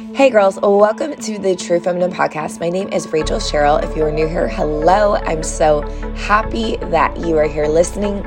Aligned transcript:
Hey 0.00 0.30
girls, 0.30 0.58
welcome 0.62 1.14
to 1.14 1.38
the 1.38 1.54
True 1.54 1.78
Feminine 1.78 2.10
Podcast. 2.10 2.58
My 2.58 2.70
name 2.70 2.88
is 2.88 3.06
Rachel 3.12 3.38
Cheryl. 3.38 3.84
If 3.84 3.94
you 3.94 4.02
are 4.04 4.10
new 4.10 4.26
here, 4.26 4.48
hello. 4.48 5.16
I'm 5.16 5.42
so 5.42 5.82
happy 6.16 6.76
that 6.76 7.18
you 7.18 7.36
are 7.36 7.46
here 7.46 7.66
listening. 7.66 8.24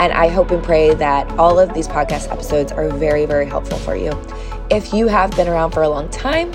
And 0.00 0.12
I 0.12 0.28
hope 0.28 0.50
and 0.50 0.62
pray 0.62 0.92
that 0.92 1.26
all 1.38 1.58
of 1.58 1.72
these 1.72 1.88
podcast 1.88 2.30
episodes 2.30 2.72
are 2.72 2.90
very, 2.90 3.24
very 3.24 3.46
helpful 3.46 3.78
for 3.78 3.96
you. 3.96 4.12
If 4.70 4.92
you 4.92 5.08
have 5.08 5.30
been 5.30 5.48
around 5.48 5.70
for 5.70 5.82
a 5.82 5.88
long 5.88 6.10
time 6.10 6.52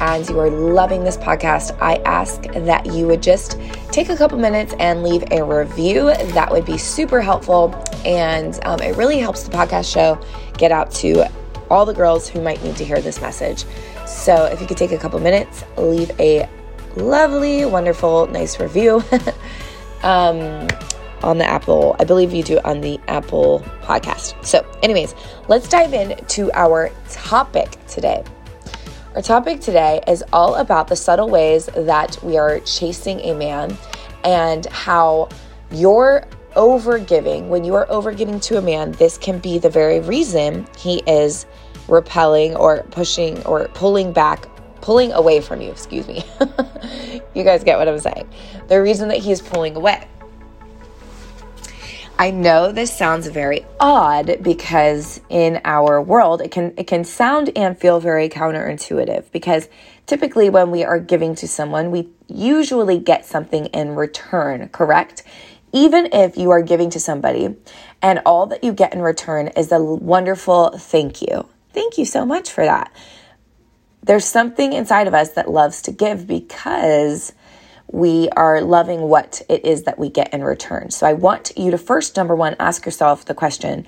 and 0.00 0.28
you 0.28 0.40
are 0.40 0.50
loving 0.50 1.04
this 1.04 1.16
podcast, 1.16 1.80
I 1.80 1.98
ask 1.98 2.42
that 2.42 2.86
you 2.86 3.06
would 3.06 3.22
just 3.22 3.56
take 3.92 4.08
a 4.08 4.16
couple 4.16 4.36
minutes 4.36 4.74
and 4.80 5.04
leave 5.04 5.22
a 5.30 5.44
review. 5.44 6.12
That 6.32 6.50
would 6.50 6.64
be 6.64 6.76
super 6.76 7.20
helpful. 7.20 7.72
And 8.04 8.58
um, 8.64 8.80
it 8.80 8.96
really 8.96 9.18
helps 9.18 9.44
the 9.44 9.56
podcast 9.56 9.92
show 9.92 10.20
get 10.54 10.72
out 10.72 10.90
to 10.96 11.30
all 11.70 11.84
the 11.84 11.94
girls 11.94 12.28
who 12.28 12.40
might 12.40 12.62
need 12.62 12.76
to 12.76 12.84
hear 12.84 13.00
this 13.00 13.20
message. 13.20 13.64
So 14.18 14.46
if 14.46 14.60
you 14.60 14.66
could 14.66 14.76
take 14.76 14.90
a 14.92 14.98
couple 14.98 15.20
minutes, 15.20 15.64
leave 15.76 16.10
a 16.20 16.48
lovely, 16.96 17.64
wonderful, 17.64 18.26
nice 18.26 18.58
review 18.58 19.02
um, 20.02 20.66
on 21.22 21.38
the 21.38 21.46
Apple. 21.46 21.94
I 22.00 22.04
believe 22.04 22.34
you 22.34 22.42
do 22.42 22.58
on 22.64 22.80
the 22.80 22.98
Apple 23.06 23.60
podcast. 23.82 24.44
So, 24.44 24.68
anyways, 24.82 25.14
let's 25.46 25.68
dive 25.68 25.94
into 25.94 26.50
our 26.52 26.90
topic 27.08 27.78
today. 27.86 28.24
Our 29.14 29.22
topic 29.22 29.60
today 29.60 30.00
is 30.08 30.24
all 30.32 30.56
about 30.56 30.88
the 30.88 30.96
subtle 30.96 31.30
ways 31.30 31.66
that 31.66 32.18
we 32.22 32.36
are 32.36 32.58
chasing 32.60 33.20
a 33.20 33.34
man 33.34 33.78
and 34.24 34.66
how 34.66 35.28
your 35.70 36.24
overgiving, 36.54 37.48
when 37.48 37.64
you 37.64 37.74
are 37.74 37.86
overgiving 37.86 38.42
to 38.44 38.58
a 38.58 38.62
man, 38.62 38.92
this 38.92 39.18
can 39.18 39.38
be 39.38 39.58
the 39.58 39.70
very 39.70 40.00
reason 40.00 40.66
he 40.76 41.02
is 41.06 41.46
repelling 41.88 42.54
or 42.56 42.82
pushing 42.90 43.42
or 43.44 43.68
pulling 43.68 44.12
back, 44.12 44.46
pulling 44.80 45.12
away 45.12 45.40
from 45.40 45.60
you, 45.60 45.70
excuse 45.70 46.06
me. 46.06 46.24
you 47.34 47.44
guys 47.44 47.64
get 47.64 47.78
what 47.78 47.88
I'm 47.88 47.98
saying. 47.98 48.28
The 48.68 48.80
reason 48.80 49.08
that 49.08 49.18
he's 49.18 49.40
pulling 49.40 49.76
away. 49.76 50.06
I 52.20 52.32
know 52.32 52.72
this 52.72 52.92
sounds 52.92 53.28
very 53.28 53.64
odd 53.78 54.42
because 54.42 55.20
in 55.28 55.60
our 55.64 56.02
world 56.02 56.40
it 56.40 56.50
can 56.50 56.74
it 56.76 56.88
can 56.88 57.04
sound 57.04 57.52
and 57.54 57.78
feel 57.78 58.00
very 58.00 58.28
counterintuitive 58.28 59.30
because 59.30 59.68
typically 60.06 60.50
when 60.50 60.72
we 60.72 60.82
are 60.82 60.98
giving 60.98 61.36
to 61.36 61.46
someone 61.46 61.92
we 61.92 62.08
usually 62.26 62.98
get 62.98 63.24
something 63.24 63.66
in 63.66 63.94
return, 63.94 64.68
correct? 64.70 65.22
Even 65.72 66.08
if 66.12 66.36
you 66.36 66.50
are 66.50 66.62
giving 66.62 66.90
to 66.90 67.00
somebody 67.00 67.54
and 68.00 68.20
all 68.24 68.46
that 68.46 68.64
you 68.64 68.72
get 68.72 68.94
in 68.94 69.02
return 69.02 69.48
is 69.48 69.70
a 69.72 69.82
wonderful 69.82 70.70
thank 70.78 71.20
you. 71.22 71.48
Thank 71.72 71.98
you 71.98 72.04
so 72.04 72.24
much 72.24 72.50
for 72.50 72.64
that. 72.64 72.92
There's 74.02 74.24
something 74.24 74.72
inside 74.72 75.06
of 75.06 75.14
us 75.14 75.30
that 75.32 75.50
loves 75.50 75.82
to 75.82 75.92
give 75.92 76.26
because 76.26 77.32
we 77.90 78.28
are 78.30 78.60
loving 78.60 79.02
what 79.02 79.42
it 79.48 79.64
is 79.64 79.84
that 79.84 79.98
we 79.98 80.08
get 80.08 80.32
in 80.32 80.42
return. 80.42 80.90
So 80.90 81.06
I 81.06 81.14
want 81.14 81.52
you 81.56 81.70
to 81.70 81.78
first, 81.78 82.16
number 82.16 82.34
one, 82.34 82.56
ask 82.58 82.84
yourself 82.84 83.24
the 83.24 83.34
question 83.34 83.86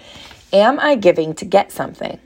Am 0.53 0.81
I 0.81 0.97
giving 0.97 1.35
to 1.35 1.45
get 1.45 1.71
something? 1.71 2.19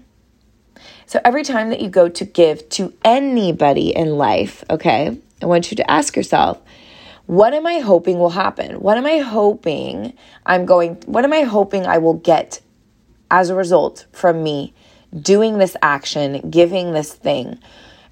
So 1.07 1.21
every 1.25 1.45
time 1.45 1.71
that 1.71 1.81
you 1.81 1.89
go 1.89 2.09
to 2.09 2.25
give 2.25 2.69
to 2.71 2.95
anybody 3.05 3.95
in 3.95 4.17
life, 4.17 4.65
okay, 4.71 5.19
I 5.43 5.47
want 5.47 5.71
you 5.71 5.77
to 5.77 5.91
ask 5.91 6.17
yourself, 6.17 6.61
what 7.27 7.55
am 7.55 7.67
I 7.67 7.79
hoping 7.79 8.19
will 8.19 8.31
happen? 8.31 8.81
What 8.81 8.99
am 8.99 9.07
I 9.07 9.19
hoping 9.19 10.13
I'm 10.45 10.67
going, 10.67 10.97
what 11.07 11.25
am 11.25 11.33
I 11.33 11.43
hoping 11.43 11.87
I 11.87 11.99
will 11.99 12.15
get 12.15 12.61
as 13.31 13.51
a 13.51 13.55
result 13.55 14.07
from 14.13 14.43
me 14.43 14.75
doing 15.19 15.59
this 15.59 15.77
action, 15.83 16.51
giving 16.51 16.93
this 16.93 17.13
thing. 17.13 17.59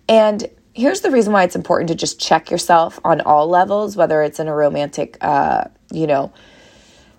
And 0.08 0.48
here's 0.74 1.00
the 1.00 1.10
reason 1.10 1.32
why 1.32 1.44
it's 1.44 1.56
important 1.56 1.88
to 1.88 1.94
just 1.94 2.20
check 2.20 2.50
yourself 2.50 2.98
on 3.04 3.20
all 3.20 3.48
levels, 3.48 3.96
whether 3.96 4.22
it's 4.22 4.40
in 4.40 4.48
a 4.48 4.54
romantic, 4.54 5.16
uh, 5.20 5.64
you 5.92 6.06
know, 6.06 6.32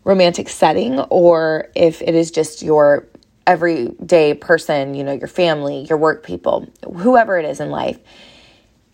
romantic 0.03 0.49
setting 0.49 0.99
or 0.99 1.69
if 1.75 2.01
it 2.01 2.15
is 2.15 2.31
just 2.31 2.61
your 2.61 3.07
everyday 3.45 4.33
person, 4.33 4.95
you 4.95 5.03
know, 5.03 5.13
your 5.13 5.27
family, 5.27 5.85
your 5.89 5.97
work 5.97 6.23
people, 6.23 6.67
whoever 6.97 7.37
it 7.37 7.45
is 7.45 7.59
in 7.59 7.69
life. 7.69 7.99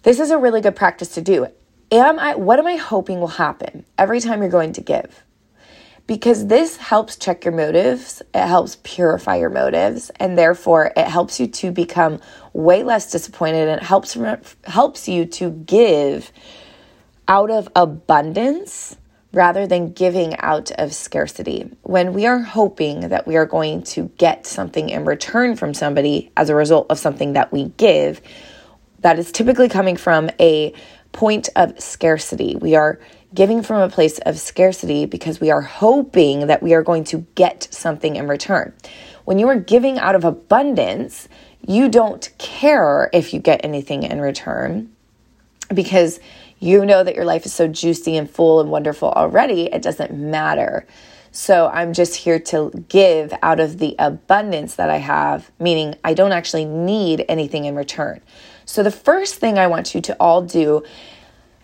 This 0.04 0.20
is 0.20 0.32
a 0.32 0.38
really 0.38 0.62
good 0.62 0.76
practice 0.76 1.10
to 1.10 1.22
do. 1.22 1.48
Am 1.92 2.20
I 2.20 2.36
what 2.36 2.60
am 2.60 2.68
I 2.68 2.76
hoping 2.76 3.20
will 3.20 3.28
happen 3.28 3.86
every 3.98 4.20
time 4.20 4.42
you're 4.42 4.50
going 4.50 4.74
to 4.74 4.82
give? 4.82 5.24
because 6.10 6.48
this 6.48 6.76
helps 6.76 7.18
check 7.18 7.46
your 7.46 7.54
motives, 7.54 8.24
it 8.34 8.48
helps 8.48 8.78
purify 8.82 9.36
your 9.36 9.52
motives, 9.52 10.10
and 10.16 10.36
therefore 10.36 10.92
it 10.98 11.06
helps 11.06 11.40
you 11.40 11.46
to 11.46 11.70
become 11.70 12.20
way 12.52 12.82
less 12.82 13.12
disappointed 13.12 13.68
and 13.68 13.80
it 13.80 13.86
helps 13.86 14.18
helps 14.64 15.08
you 15.08 15.28
to 15.28 15.52
give 15.52 16.32
out 17.28 17.52
of 17.52 17.70
abundance 17.76 18.98
rather 19.34 19.68
than 19.68 19.94
giving 19.94 20.36
out 20.40 20.72
of 20.80 20.96
scarcity. 20.96 21.70
When 21.84 22.14
we 22.14 22.26
are 22.26 22.40
hoping 22.40 23.10
that 23.10 23.28
we 23.28 23.38
are 23.38 23.46
going 23.46 23.84
to 23.84 24.06
get 24.18 24.48
something 24.48 24.90
in 24.90 25.06
return 25.06 25.56
from 25.56 25.76
somebody 25.76 26.32
as 26.36 26.50
a 26.50 26.56
result 26.56 26.88
of 26.90 26.98
something 26.98 27.34
that 27.34 27.52
we 27.52 27.66
give, 27.78 28.20
that 29.02 29.20
is 29.20 29.32
typically 29.32 29.70
coming 29.70 29.96
from 29.96 30.32
a 30.40 30.74
point 31.12 31.50
of 31.56 31.80
scarcity. 31.80 32.56
We 32.56 32.76
are 32.76 33.00
giving 33.34 33.62
from 33.62 33.82
a 33.82 33.90
place 33.90 34.18
of 34.20 34.40
scarcity 34.40 35.06
because 35.06 35.40
we 35.40 35.52
are 35.52 35.62
hoping 35.62 36.48
that 36.48 36.64
we 36.64 36.74
are 36.74 36.84
going 36.84 37.04
to 37.06 37.26
get 37.36 37.68
something 37.72 38.16
in 38.16 38.28
return. 38.28 38.74
When 39.26 39.38
you 39.38 39.48
are 39.50 39.60
giving 39.60 40.00
out 40.00 40.16
of 40.16 40.24
abundance, 40.24 41.28
you 41.66 41.90
don't 41.90 42.30
care 42.38 43.10
if 43.14 43.34
you 43.34 43.40
get 43.40 43.64
anything 43.64 44.04
in 44.04 44.22
return 44.22 44.92
because 45.74 46.20
you 46.60 46.86
know 46.86 47.04
that 47.04 47.16
your 47.16 47.26
life 47.26 47.46
is 47.46 47.54
so 47.54 47.68
juicy 47.68 48.18
and 48.18 48.30
full 48.30 48.60
and 48.60 48.72
wonderful 48.72 49.12
already, 49.12 49.66
it 49.66 49.82
doesn't 49.82 50.14
matter. 50.14 50.86
So 51.32 51.68
I'm 51.68 51.94
just 51.94 52.16
here 52.16 52.40
to 52.40 52.72
give 52.90 53.34
out 53.44 53.60
of 53.60 53.78
the 53.78 53.96
abundance 54.00 54.76
that 54.76 54.90
I 54.90 54.98
have, 54.98 55.52
meaning 55.60 55.96
I 56.04 56.16
don't 56.16 56.32
actually 56.32 56.66
need 56.66 57.24
anything 57.30 57.66
in 57.66 57.76
return. 57.76 58.22
So 58.70 58.84
the 58.84 58.92
first 58.92 59.38
thing 59.38 59.58
I 59.58 59.66
want 59.66 59.96
you 59.96 60.02
to 60.02 60.16
all 60.20 60.44
do 60.44 60.84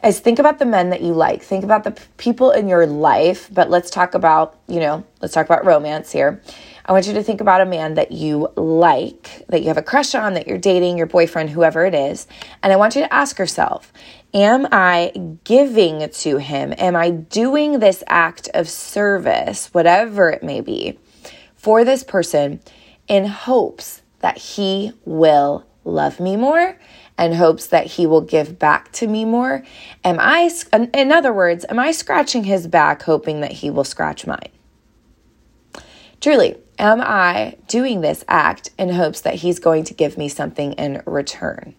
is 0.04 0.20
think 0.20 0.40
about 0.40 0.58
the 0.58 0.66
men 0.66 0.90
that 0.90 1.02
you 1.02 1.14
like. 1.14 1.44
Think 1.44 1.64
about 1.64 1.84
the 1.84 1.92
p- 1.92 2.04
people 2.18 2.50
in 2.50 2.68
your 2.68 2.88
life, 2.88 3.48
but 3.54 3.70
let's 3.70 3.92
talk 3.92 4.16
about, 4.16 4.58
you 4.68 4.80
know, 4.80 5.06
let's 5.22 5.36
talk 5.36 5.46
about 5.46 5.66
romance 5.66 6.12
here. 6.12 6.42
I 6.84 6.94
want 6.94 7.06
you 7.06 7.14
to 7.14 7.22
think 7.22 7.42
about 7.42 7.62
a 7.62 7.66
man 7.66 7.94
that 7.94 8.12
you 8.12 8.48
like, 8.56 9.46
that 9.50 9.62
you 9.62 9.68
have 9.68 9.78
a 9.78 9.84
crush 9.84 10.16
on, 10.16 10.34
that 10.34 10.48
you're 10.48 10.58
dating, 10.58 10.98
your 10.98 11.06
boyfriend, 11.06 11.52
whoever 11.52 11.86
it 11.86 11.94
is. 11.94 12.26
And 12.64 12.74
I 12.74 12.76
want 12.76 12.96
you 12.96 13.04
to 13.04 13.14
ask 13.14 13.38
yourself, 13.38 13.94
am 14.34 14.68
I 14.72 15.14
giving 15.44 16.10
to 16.10 16.38
him? 16.38 16.74
Am 16.76 16.96
I 16.96 17.12
doing 17.12 17.78
this 17.78 18.04
act 18.08 18.50
of 18.56 18.68
service, 18.68 19.72
whatever 19.76 20.32
it 20.32 20.42
may 20.42 20.60
be, 20.60 20.98
for 21.56 21.86
this 21.86 22.04
person 22.04 22.62
in 23.08 23.26
hopes 23.26 24.02
that 24.22 24.40
he 24.40 24.92
will 25.06 25.68
love 25.86 26.20
me 26.20 26.36
more 26.36 26.78
and 27.18 27.34
hopes 27.36 27.68
that 27.68 27.86
he 27.86 28.06
will 28.06 28.22
give 28.22 28.60
back 28.60 28.92
to 28.94 29.08
me 29.08 29.24
more? 29.24 29.64
Am 30.04 30.18
I, 30.20 30.52
in 30.94 31.12
other 31.12 31.32
words, 31.32 31.66
am 31.70 31.80
I 31.80 31.92
scratching 31.92 32.44
his 32.44 32.68
back 32.68 33.04
hoping 33.04 33.42
that 33.42 33.52
he 33.52 33.70
will 33.70 33.84
scratch 33.84 34.28
mine? 34.28 34.50
Truly, 36.20 36.58
am 36.80 37.02
I 37.02 37.58
doing 37.68 38.02
this 38.02 38.26
act 38.28 38.72
in 38.78 38.90
hopes 38.90 39.22
that 39.22 39.36
he's 39.36 39.60
going 39.60 39.84
to 39.86 39.94
give 39.94 40.18
me 40.18 40.28
something 40.28 40.74
in 40.74 41.02
return? 41.06 41.76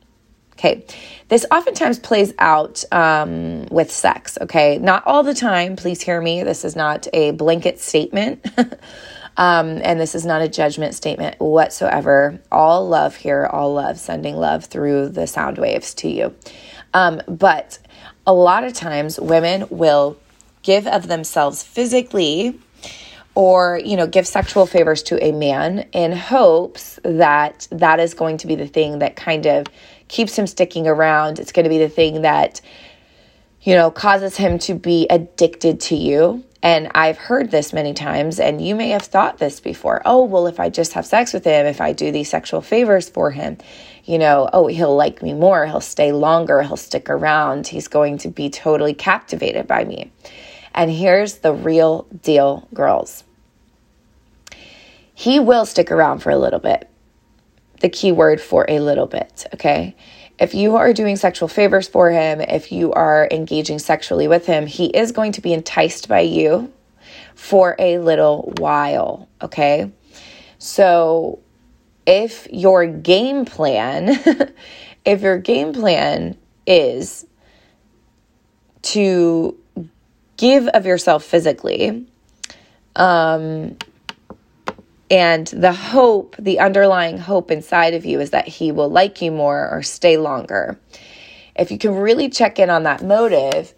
Okay, 0.52 0.86
this 1.28 1.44
oftentimes 1.50 1.98
plays 1.98 2.32
out 2.38 2.82
um, 2.90 3.66
with 3.66 3.92
sex. 3.92 4.38
Okay, 4.40 4.78
not 4.78 5.06
all 5.06 5.22
the 5.22 5.34
time. 5.34 5.76
Please 5.76 6.00
hear 6.00 6.18
me. 6.18 6.42
This 6.44 6.64
is 6.64 6.74
not 6.74 7.06
a 7.12 7.32
blanket 7.32 7.78
statement. 7.78 8.46
Um, 9.36 9.80
and 9.84 10.00
this 10.00 10.14
is 10.14 10.24
not 10.24 10.42
a 10.42 10.48
judgment 10.48 10.94
statement 10.94 11.38
whatsoever. 11.38 12.40
All 12.50 12.88
love 12.88 13.16
here, 13.16 13.46
all 13.46 13.74
love, 13.74 13.98
sending 13.98 14.36
love 14.36 14.64
through 14.64 15.10
the 15.10 15.26
sound 15.26 15.58
waves 15.58 15.92
to 15.94 16.08
you. 16.08 16.34
Um, 16.94 17.20
but 17.28 17.78
a 18.26 18.32
lot 18.32 18.64
of 18.64 18.72
times 18.72 19.20
women 19.20 19.66
will 19.70 20.16
give 20.62 20.86
of 20.86 21.06
themselves 21.06 21.62
physically 21.62 22.58
or 23.36 23.80
you 23.84 23.96
know 23.96 24.06
give 24.06 24.26
sexual 24.26 24.66
favors 24.66 25.02
to 25.04 25.22
a 25.22 25.30
man 25.30 25.86
in 25.92 26.10
hopes 26.10 26.98
that 27.04 27.68
that 27.70 28.00
is 28.00 28.14
going 28.14 28.38
to 28.38 28.48
be 28.48 28.56
the 28.56 28.66
thing 28.66 28.98
that 28.98 29.14
kind 29.14 29.46
of 29.46 29.66
keeps 30.08 30.36
him 30.36 30.46
sticking 30.46 30.88
around 30.88 31.38
it's 31.38 31.52
going 31.52 31.64
to 31.64 31.70
be 31.70 31.78
the 31.78 31.88
thing 31.88 32.22
that 32.22 32.60
you 33.62 33.74
know 33.74 33.90
causes 33.90 34.36
him 34.36 34.58
to 34.58 34.74
be 34.74 35.06
addicted 35.08 35.78
to 35.80 35.94
you 35.94 36.42
and 36.62 36.90
I've 36.94 37.18
heard 37.18 37.50
this 37.50 37.72
many 37.72 37.94
times, 37.94 38.40
and 38.40 38.60
you 38.66 38.74
may 38.74 38.90
have 38.90 39.02
thought 39.02 39.38
this 39.38 39.60
before. 39.60 40.02
Oh, 40.04 40.24
well, 40.24 40.46
if 40.46 40.58
I 40.58 40.70
just 40.70 40.94
have 40.94 41.06
sex 41.06 41.32
with 41.32 41.44
him, 41.44 41.66
if 41.66 41.80
I 41.80 41.92
do 41.92 42.10
these 42.10 42.30
sexual 42.30 42.60
favors 42.60 43.08
for 43.08 43.30
him, 43.30 43.58
you 44.04 44.18
know, 44.18 44.48
oh, 44.52 44.66
he'll 44.66 44.94
like 44.94 45.22
me 45.22 45.32
more, 45.32 45.66
he'll 45.66 45.80
stay 45.80 46.12
longer, 46.12 46.62
he'll 46.62 46.76
stick 46.76 47.10
around, 47.10 47.66
he's 47.66 47.88
going 47.88 48.18
to 48.18 48.28
be 48.28 48.48
totally 48.48 48.94
captivated 48.94 49.66
by 49.66 49.84
me. 49.84 50.10
And 50.74 50.90
here's 50.90 51.36
the 51.36 51.52
real 51.52 52.06
deal, 52.22 52.68
girls. 52.72 53.24
He 55.14 55.40
will 55.40 55.66
stick 55.66 55.90
around 55.90 56.18
for 56.20 56.30
a 56.30 56.38
little 56.38 56.60
bit, 56.60 56.88
the 57.80 57.88
key 57.88 58.12
word 58.12 58.40
for 58.40 58.66
a 58.68 58.80
little 58.80 59.06
bit, 59.06 59.46
okay? 59.54 59.96
If 60.38 60.54
you 60.54 60.76
are 60.76 60.92
doing 60.92 61.16
sexual 61.16 61.48
favors 61.48 61.88
for 61.88 62.10
him, 62.10 62.40
if 62.40 62.70
you 62.70 62.92
are 62.92 63.26
engaging 63.30 63.78
sexually 63.78 64.28
with 64.28 64.46
him, 64.46 64.66
he 64.66 64.86
is 64.86 65.12
going 65.12 65.32
to 65.32 65.40
be 65.40 65.52
enticed 65.52 66.08
by 66.08 66.20
you 66.20 66.72
for 67.34 67.74
a 67.78 67.98
little 67.98 68.52
while, 68.58 69.28
okay? 69.40 69.90
So 70.58 71.38
if 72.06 72.46
your 72.50 72.86
game 72.86 73.44
plan, 73.44 74.18
if 75.04 75.22
your 75.22 75.38
game 75.38 75.72
plan 75.72 76.36
is 76.66 77.26
to 78.82 79.56
give 80.36 80.68
of 80.68 80.84
yourself 80.86 81.24
physically, 81.24 82.06
um, 82.94 83.76
and 85.10 85.46
the 85.48 85.72
hope, 85.72 86.36
the 86.38 86.58
underlying 86.58 87.18
hope 87.18 87.50
inside 87.50 87.94
of 87.94 88.04
you 88.04 88.20
is 88.20 88.30
that 88.30 88.48
he 88.48 88.72
will 88.72 88.88
like 88.88 89.22
you 89.22 89.30
more 89.30 89.68
or 89.70 89.82
stay 89.82 90.16
longer. 90.16 90.78
If 91.54 91.70
you 91.70 91.78
can 91.78 91.94
really 91.94 92.28
check 92.28 92.58
in 92.58 92.70
on 92.70 92.82
that 92.82 93.02
motive, 93.02 93.72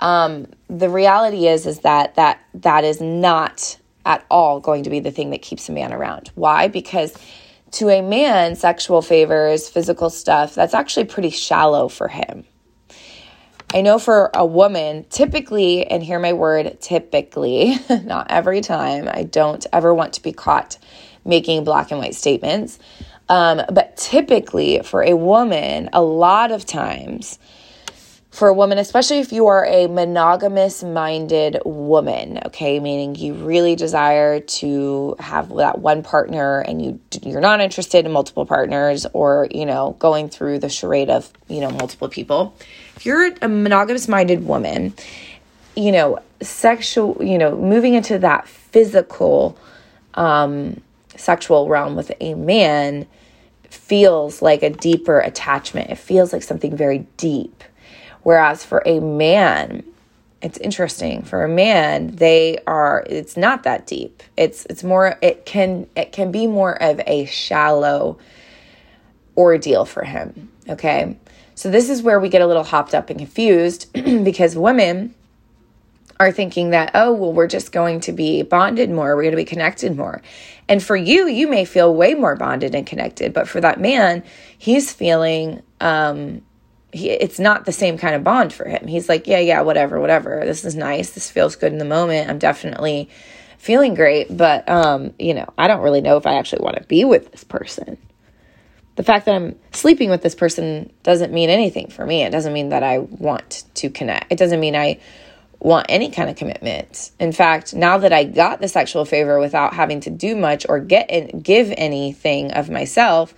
um, 0.00 0.46
the 0.68 0.90
reality 0.90 1.46
is 1.46 1.66
is 1.66 1.80
that 1.80 2.14
that 2.16 2.40
that 2.54 2.84
is 2.84 3.00
not 3.00 3.78
at 4.04 4.24
all 4.30 4.60
going 4.60 4.82
to 4.82 4.90
be 4.90 5.00
the 5.00 5.10
thing 5.10 5.30
that 5.30 5.42
keeps 5.42 5.68
a 5.68 5.72
man 5.72 5.92
around. 5.92 6.30
Why? 6.34 6.68
Because 6.68 7.16
to 7.72 7.88
a 7.88 8.02
man, 8.02 8.54
sexual 8.54 9.02
favors, 9.02 9.68
physical 9.68 10.10
stuff, 10.10 10.54
that's 10.54 10.74
actually 10.74 11.06
pretty 11.06 11.30
shallow 11.30 11.88
for 11.88 12.08
him. 12.08 12.44
I 13.74 13.80
know 13.80 13.98
for 13.98 14.30
a 14.34 14.46
woman, 14.46 15.04
typically, 15.10 15.84
and 15.84 16.00
hear 16.00 16.20
my 16.20 16.32
word 16.32 16.80
typically, 16.80 17.76
not 18.04 18.28
every 18.30 18.60
time, 18.60 19.08
I 19.12 19.24
don't 19.24 19.66
ever 19.72 19.92
want 19.92 20.12
to 20.12 20.22
be 20.22 20.32
caught 20.32 20.78
making 21.24 21.64
black 21.64 21.90
and 21.90 21.98
white 21.98 22.14
statements. 22.14 22.78
Um, 23.28 23.62
but 23.72 23.96
typically, 23.96 24.80
for 24.84 25.02
a 25.02 25.16
woman, 25.16 25.90
a 25.92 26.02
lot 26.02 26.52
of 26.52 26.64
times, 26.64 27.40
for 28.30 28.46
a 28.46 28.54
woman, 28.54 28.78
especially 28.78 29.18
if 29.18 29.32
you 29.32 29.48
are 29.48 29.66
a 29.66 29.88
monogamous 29.88 30.84
minded 30.84 31.60
woman, 31.64 32.40
okay, 32.46 32.78
meaning 32.78 33.16
you 33.16 33.34
really 33.34 33.74
desire 33.74 34.38
to 34.38 35.16
have 35.18 35.48
that 35.56 35.80
one 35.80 36.04
partner 36.04 36.60
and 36.60 36.80
you 36.80 37.00
you're 37.22 37.40
not 37.40 37.60
interested 37.60 38.04
in 38.04 38.12
multiple 38.12 38.46
partners 38.46 39.04
or, 39.12 39.48
you 39.50 39.66
know, 39.66 39.96
going 39.98 40.28
through 40.28 40.60
the 40.60 40.68
charade 40.68 41.10
of, 41.10 41.32
you 41.48 41.60
know, 41.60 41.70
multiple 41.70 42.08
people. 42.08 42.56
If 42.96 43.06
you're 43.06 43.32
a 43.42 43.48
monogamous 43.48 44.08
minded 44.08 44.46
woman, 44.46 44.94
you 45.76 45.92
know, 45.92 46.20
sexual, 46.40 47.16
you 47.20 47.38
know, 47.38 47.56
moving 47.56 47.94
into 47.94 48.18
that 48.18 48.48
physical 48.48 49.58
um 50.14 50.80
sexual 51.16 51.68
realm 51.68 51.96
with 51.96 52.10
a 52.20 52.34
man 52.34 53.06
feels 53.68 54.42
like 54.42 54.62
a 54.62 54.70
deeper 54.70 55.20
attachment. 55.20 55.90
It 55.90 55.98
feels 55.98 56.32
like 56.32 56.42
something 56.42 56.76
very 56.76 57.06
deep 57.16 57.64
Whereas 58.24 58.64
for 58.64 58.82
a 58.84 58.98
man, 59.00 59.84
it's 60.42 60.58
interesting. 60.58 61.22
For 61.22 61.44
a 61.44 61.48
man, 61.48 62.16
they 62.16 62.58
are 62.66 63.04
it's 63.08 63.36
not 63.36 63.62
that 63.62 63.86
deep. 63.86 64.22
It's 64.36 64.66
it's 64.68 64.82
more 64.82 65.18
it 65.22 65.46
can 65.46 65.86
it 65.94 66.10
can 66.10 66.32
be 66.32 66.46
more 66.46 66.82
of 66.82 67.00
a 67.06 67.26
shallow 67.26 68.18
ordeal 69.36 69.84
for 69.84 70.04
him, 70.04 70.50
okay? 70.68 71.16
So 71.54 71.70
this 71.70 71.88
is 71.88 72.02
where 72.02 72.18
we 72.18 72.28
get 72.28 72.42
a 72.42 72.46
little 72.46 72.64
hopped 72.64 72.94
up 72.94 73.10
and 73.10 73.18
confused 73.18 73.92
because 74.24 74.56
women 74.56 75.14
are 76.20 76.32
thinking 76.32 76.70
that, 76.70 76.92
oh, 76.94 77.12
well, 77.12 77.32
we're 77.32 77.46
just 77.46 77.72
going 77.72 78.00
to 78.00 78.12
be 78.12 78.42
bonded 78.42 78.90
more, 78.90 79.16
we're 79.16 79.22
going 79.22 79.32
to 79.32 79.36
be 79.36 79.44
connected 79.44 79.96
more. 79.96 80.22
And 80.68 80.82
for 80.82 80.96
you, 80.96 81.28
you 81.28 81.48
may 81.48 81.64
feel 81.64 81.94
way 81.94 82.14
more 82.14 82.36
bonded 82.36 82.74
and 82.74 82.86
connected, 82.86 83.32
but 83.32 83.48
for 83.48 83.60
that 83.60 83.80
man, 83.80 84.22
he's 84.56 84.92
feeling 84.92 85.62
um, 85.80 86.42
he, 86.94 87.10
it's 87.10 87.38
not 87.38 87.64
the 87.64 87.72
same 87.72 87.98
kind 87.98 88.14
of 88.14 88.22
bond 88.22 88.52
for 88.52 88.68
him. 88.68 88.86
He's 88.86 89.08
like, 89.08 89.26
yeah, 89.26 89.40
yeah, 89.40 89.60
whatever, 89.62 90.00
whatever. 90.00 90.42
This 90.44 90.64
is 90.64 90.76
nice. 90.76 91.10
This 91.10 91.30
feels 91.30 91.56
good 91.56 91.72
in 91.72 91.78
the 91.78 91.84
moment. 91.84 92.30
I'm 92.30 92.38
definitely 92.38 93.10
feeling 93.58 93.94
great, 93.94 94.34
but 94.34 94.68
um, 94.68 95.12
you 95.18 95.34
know, 95.34 95.52
I 95.58 95.66
don't 95.66 95.82
really 95.82 96.00
know 96.00 96.16
if 96.16 96.26
I 96.26 96.34
actually 96.34 96.62
want 96.62 96.76
to 96.76 96.84
be 96.84 97.04
with 97.04 97.32
this 97.32 97.44
person. 97.44 97.98
The 98.96 99.02
fact 99.02 99.26
that 99.26 99.34
I'm 99.34 99.56
sleeping 99.72 100.10
with 100.10 100.22
this 100.22 100.34
person 100.34 100.92
doesn't 101.02 101.32
mean 101.32 101.50
anything 101.50 101.88
for 101.88 102.06
me. 102.06 102.22
It 102.22 102.30
doesn't 102.30 102.52
mean 102.52 102.68
that 102.68 102.82
I 102.82 102.98
want 102.98 103.64
to 103.74 103.90
connect. 103.90 104.30
It 104.30 104.38
doesn't 104.38 104.60
mean 104.60 104.76
I 104.76 105.00
want 105.58 105.86
any 105.88 106.10
kind 106.10 106.30
of 106.30 106.36
commitment. 106.36 107.10
In 107.18 107.32
fact, 107.32 107.74
now 107.74 107.98
that 107.98 108.12
I 108.12 108.24
got 108.24 108.60
the 108.60 108.68
sexual 108.68 109.04
favor 109.04 109.40
without 109.40 109.74
having 109.74 110.00
to 110.00 110.10
do 110.10 110.36
much 110.36 110.66
or 110.68 110.78
get 110.78 111.42
give 111.42 111.72
anything 111.76 112.52
of 112.52 112.70
myself, 112.70 113.34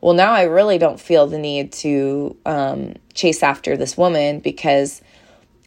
well, 0.00 0.14
now 0.14 0.32
I 0.32 0.44
really 0.44 0.78
don't 0.78 0.98
feel 0.98 1.26
the 1.26 1.38
need 1.38 1.72
to 1.72 2.36
um, 2.46 2.94
chase 3.14 3.42
after 3.42 3.76
this 3.76 3.96
woman 3.96 4.40
because 4.40 5.02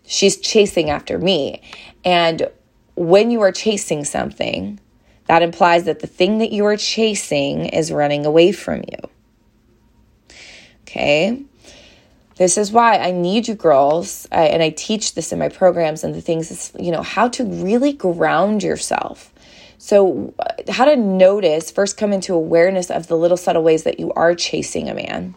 she's 0.05 0.37
chasing 0.37 0.89
after 0.89 1.17
me. 1.17 1.61
And 2.03 2.49
when 2.95 3.31
you 3.31 3.41
are 3.41 3.51
chasing 3.51 4.03
something, 4.03 4.79
that 5.27 5.43
implies 5.43 5.85
that 5.85 5.99
the 5.99 6.07
thing 6.07 6.39
that 6.39 6.51
you 6.51 6.65
are 6.65 6.77
chasing 6.77 7.67
is 7.67 7.91
running 7.91 8.25
away 8.25 8.51
from 8.51 8.81
you. 8.91 8.97
Okay. 10.89 11.43
This 12.35 12.57
is 12.57 12.71
why 12.71 12.97
I 12.97 13.11
need 13.11 13.47
you 13.47 13.55
girls, 13.55 14.27
I, 14.31 14.45
and 14.45 14.63
I 14.63 14.69
teach 14.69 15.13
this 15.13 15.31
in 15.33 15.39
my 15.39 15.49
programs 15.49 16.03
and 16.03 16.15
the 16.15 16.21
things, 16.21 16.51
is, 16.51 16.71
you 16.79 16.91
know, 16.91 17.03
how 17.03 17.27
to 17.29 17.43
really 17.43 17.91
ground 17.93 18.63
yourself 18.63 19.33
so, 19.81 20.33
uh, 20.39 20.71
how 20.71 20.83
to 20.83 20.97
notice 20.97 21.71
first 21.71 21.95
come 21.95 22.11
into 22.11 22.33
awareness 22.33 22.91
of 22.91 23.07
the 23.07 23.17
little 23.17 23.37
subtle 23.37 23.63
ways 23.63 23.83
that 23.83 23.97
you 23.97 24.11
are 24.11 24.35
chasing 24.35 24.89
a 24.89 24.93
man. 24.93 25.35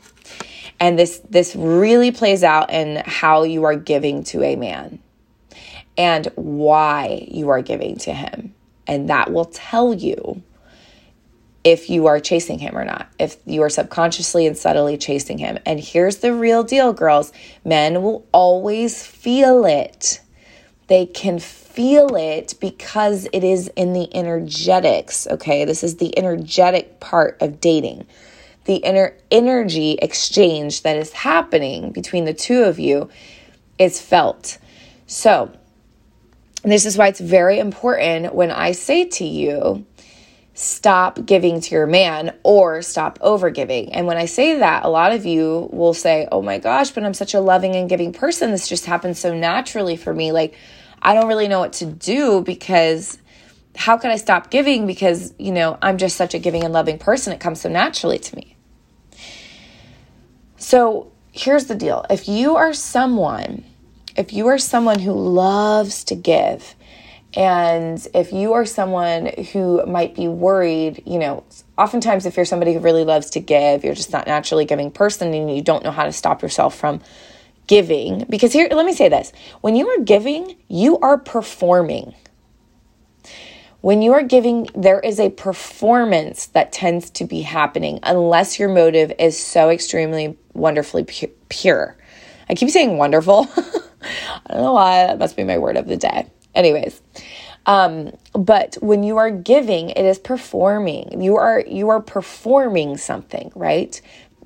And 0.80 0.98
this 0.98 1.20
this 1.30 1.54
really 1.54 2.10
plays 2.10 2.42
out 2.42 2.70
in 2.72 3.04
how 3.06 3.44
you 3.44 3.62
are 3.62 3.76
giving 3.76 4.24
to 4.24 4.42
a 4.42 4.56
man 4.56 4.98
and 5.96 6.26
why 6.34 7.28
you 7.30 7.50
are 7.50 7.62
giving 7.62 7.96
to 7.98 8.12
him. 8.12 8.52
And 8.88 9.08
that 9.10 9.32
will 9.32 9.44
tell 9.44 9.94
you 9.94 10.42
if 11.64 11.88
you 11.88 12.06
are 12.06 12.18
chasing 12.18 12.58
him 12.58 12.76
or 12.76 12.84
not, 12.84 13.08
if 13.18 13.36
you 13.46 13.62
are 13.62 13.70
subconsciously 13.70 14.46
and 14.46 14.56
subtly 14.56 14.96
chasing 14.96 15.38
him. 15.38 15.58
And 15.64 15.78
here's 15.78 16.16
the 16.16 16.34
real 16.34 16.64
deal, 16.64 16.92
girls 16.92 17.32
men 17.64 18.02
will 18.02 18.26
always 18.32 19.06
feel 19.06 19.64
it. 19.64 20.20
They 20.88 21.06
can 21.06 21.38
feel 21.38 22.16
it 22.16 22.54
because 22.60 23.26
it 23.32 23.44
is 23.44 23.68
in 23.76 23.92
the 23.92 24.14
energetics, 24.14 25.26
okay? 25.26 25.64
This 25.64 25.82
is 25.82 25.96
the 25.96 26.16
energetic 26.18 27.00
part 27.00 27.40
of 27.40 27.60
dating. 27.60 28.06
The 28.64 28.76
inner 28.76 29.16
energy 29.30 29.92
exchange 30.02 30.82
that 30.82 30.96
is 30.96 31.12
happening 31.12 31.92
between 31.92 32.24
the 32.24 32.34
two 32.34 32.64
of 32.64 32.78
you 32.78 33.08
is 33.78 34.00
felt. 34.00 34.58
So, 35.06 35.52
this 36.62 36.86
is 36.86 36.96
why 36.96 37.08
it's 37.08 37.20
very 37.20 37.58
important 37.58 38.34
when 38.34 38.52
I 38.52 38.72
say 38.72 39.04
to 39.04 39.24
you, 39.24 39.84
stop 40.54 41.24
giving 41.24 41.60
to 41.60 41.74
your 41.74 41.86
man 41.86 42.36
or 42.42 42.82
stop 42.82 43.18
overgiving. 43.20 43.88
And 43.92 44.06
when 44.06 44.16
I 44.16 44.26
say 44.26 44.58
that, 44.58 44.84
a 44.84 44.88
lot 44.88 45.12
of 45.12 45.24
you 45.24 45.68
will 45.72 45.94
say, 45.94 46.28
Oh 46.30 46.42
my 46.42 46.58
gosh, 46.58 46.90
but 46.90 47.04
I'm 47.04 47.14
such 47.14 47.34
a 47.34 47.40
loving 47.40 47.74
and 47.74 47.88
giving 47.88 48.12
person. 48.12 48.50
This 48.50 48.68
just 48.68 48.86
happens 48.86 49.18
so 49.18 49.34
naturally 49.34 49.96
for 49.96 50.12
me. 50.12 50.32
Like, 50.32 50.54
I 51.00 51.14
don't 51.14 51.28
really 51.28 51.48
know 51.48 51.58
what 51.58 51.72
to 51.74 51.86
do 51.86 52.42
because 52.42 53.18
how 53.74 53.96
could 53.96 54.10
I 54.10 54.16
stop 54.16 54.50
giving? 54.50 54.86
Because, 54.86 55.34
you 55.38 55.52
know, 55.52 55.78
I'm 55.80 55.98
just 55.98 56.16
such 56.16 56.34
a 56.34 56.38
giving 56.38 56.64
and 56.64 56.72
loving 56.72 56.98
person. 56.98 57.32
It 57.32 57.40
comes 57.40 57.60
so 57.60 57.68
naturally 57.68 58.18
to 58.18 58.36
me. 58.36 58.56
So 60.58 61.10
here's 61.32 61.64
the 61.64 61.74
deal 61.74 62.04
if 62.10 62.28
you 62.28 62.56
are 62.56 62.72
someone, 62.72 63.64
if 64.16 64.32
you 64.32 64.46
are 64.48 64.58
someone 64.58 65.00
who 65.00 65.12
loves 65.12 66.04
to 66.04 66.14
give, 66.14 66.74
and 67.34 68.06
if 68.14 68.32
you 68.32 68.52
are 68.52 68.66
someone 68.66 69.26
who 69.52 69.84
might 69.86 70.14
be 70.14 70.28
worried, 70.28 71.02
you 71.06 71.18
know, 71.18 71.44
oftentimes 71.78 72.26
if 72.26 72.36
you're 72.36 72.44
somebody 72.44 72.74
who 72.74 72.80
really 72.80 73.04
loves 73.04 73.30
to 73.30 73.40
give, 73.40 73.84
you're 73.84 73.94
just 73.94 74.12
not 74.12 74.26
naturally 74.26 74.66
giving 74.66 74.90
person 74.90 75.32
and 75.32 75.54
you 75.54 75.62
don't 75.62 75.82
know 75.82 75.90
how 75.90 76.04
to 76.04 76.12
stop 76.12 76.42
yourself 76.42 76.76
from 76.76 77.00
giving, 77.66 78.26
because 78.28 78.52
here, 78.52 78.68
let 78.70 78.84
me 78.84 78.92
say 78.92 79.08
this 79.08 79.32
when 79.62 79.76
you 79.76 79.88
are 79.88 80.00
giving, 80.02 80.56
you 80.68 80.98
are 80.98 81.16
performing. 81.16 82.14
When 83.80 84.00
you 84.00 84.12
are 84.12 84.22
giving, 84.22 84.68
there 84.76 85.00
is 85.00 85.18
a 85.18 85.30
performance 85.30 86.46
that 86.48 86.70
tends 86.70 87.10
to 87.10 87.24
be 87.24 87.40
happening 87.40 87.98
unless 88.04 88.58
your 88.58 88.68
motive 88.68 89.12
is 89.18 89.42
so 89.42 89.70
extremely 89.70 90.36
wonderfully 90.52 91.04
pure. 91.48 91.96
I 92.48 92.54
keep 92.54 92.70
saying 92.70 92.96
wonderful. 92.96 93.48
I 93.56 94.52
don't 94.52 94.62
know 94.62 94.72
why, 94.74 95.06
that 95.06 95.18
must 95.18 95.36
be 95.36 95.42
my 95.42 95.58
word 95.58 95.76
of 95.76 95.88
the 95.88 95.96
day. 95.96 96.30
Anyways, 96.54 97.00
um, 97.66 98.12
but 98.32 98.76
when 98.80 99.02
you 99.02 99.16
are 99.16 99.30
giving, 99.30 99.90
it 99.90 100.04
is 100.04 100.18
performing. 100.18 101.20
You 101.22 101.36
are 101.36 101.64
you 101.66 101.88
are 101.88 102.00
performing 102.00 102.96
something, 102.96 103.52
right? 103.54 104.00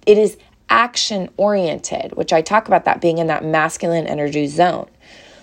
It 0.07 0.19
is 0.19 0.37
action 0.69 1.29
oriented, 1.37 2.17
which 2.17 2.33
I 2.33 2.43
talk 2.43 2.69
about 2.69 2.85
that 2.85 3.01
being 3.01 3.19
in 3.19 3.27
that 3.29 3.45
masculine 3.45 4.07
energy 4.07 4.47
zone. 4.47 4.89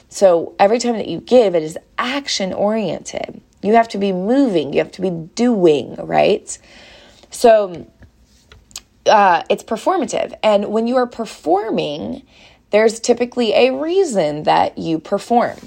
So 0.10 0.54
every 0.60 0.80
time 0.80 0.98
that 0.98 1.08
you 1.08 1.20
give, 1.22 1.56
it 1.56 1.64
is 1.64 1.78
action 1.98 2.54
oriented. 2.54 3.42
You 3.62 3.74
have 3.74 3.88
to 3.90 3.98
be 3.98 4.12
moving, 4.12 4.74
you 4.74 4.80
have 4.80 4.92
to 4.94 5.02
be 5.02 5.10
doing, 5.10 5.96
right? 5.96 6.56
So 7.32 7.88
uh, 9.06 9.44
it's 9.50 9.64
performative. 9.64 10.34
And 10.44 10.66
when 10.66 10.88
you 10.88 10.98
are 10.98 11.08
performing, 11.08 12.24
there's 12.70 13.00
typically 13.00 13.54
a 13.54 13.72
reason 13.72 14.44
that 14.44 14.78
you 14.78 15.00
perform. 15.00 15.58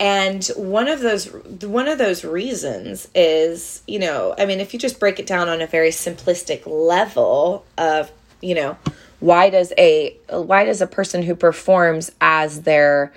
And 0.00 0.44
one 0.56 0.88
of 0.88 1.00
those 1.00 1.32
one 1.62 1.86
of 1.86 1.98
those 1.98 2.24
reasons 2.24 3.08
is, 3.14 3.82
you 3.86 3.98
know, 3.98 4.34
I 4.36 4.44
mean, 4.44 4.60
if 4.60 4.72
you 4.72 4.80
just 4.80 4.98
break 4.98 5.20
it 5.20 5.26
down 5.26 5.48
on 5.48 5.60
a 5.60 5.66
very 5.66 5.90
simplistic 5.90 6.66
level 6.66 7.64
of, 7.78 8.10
you 8.40 8.56
know, 8.56 8.76
why 9.20 9.50
does 9.50 9.72
a 9.78 10.16
why 10.28 10.64
does 10.64 10.80
a 10.80 10.86
person 10.86 11.22
who 11.22 11.36
performs 11.36 12.10
as 12.20 12.62
their 12.62 13.12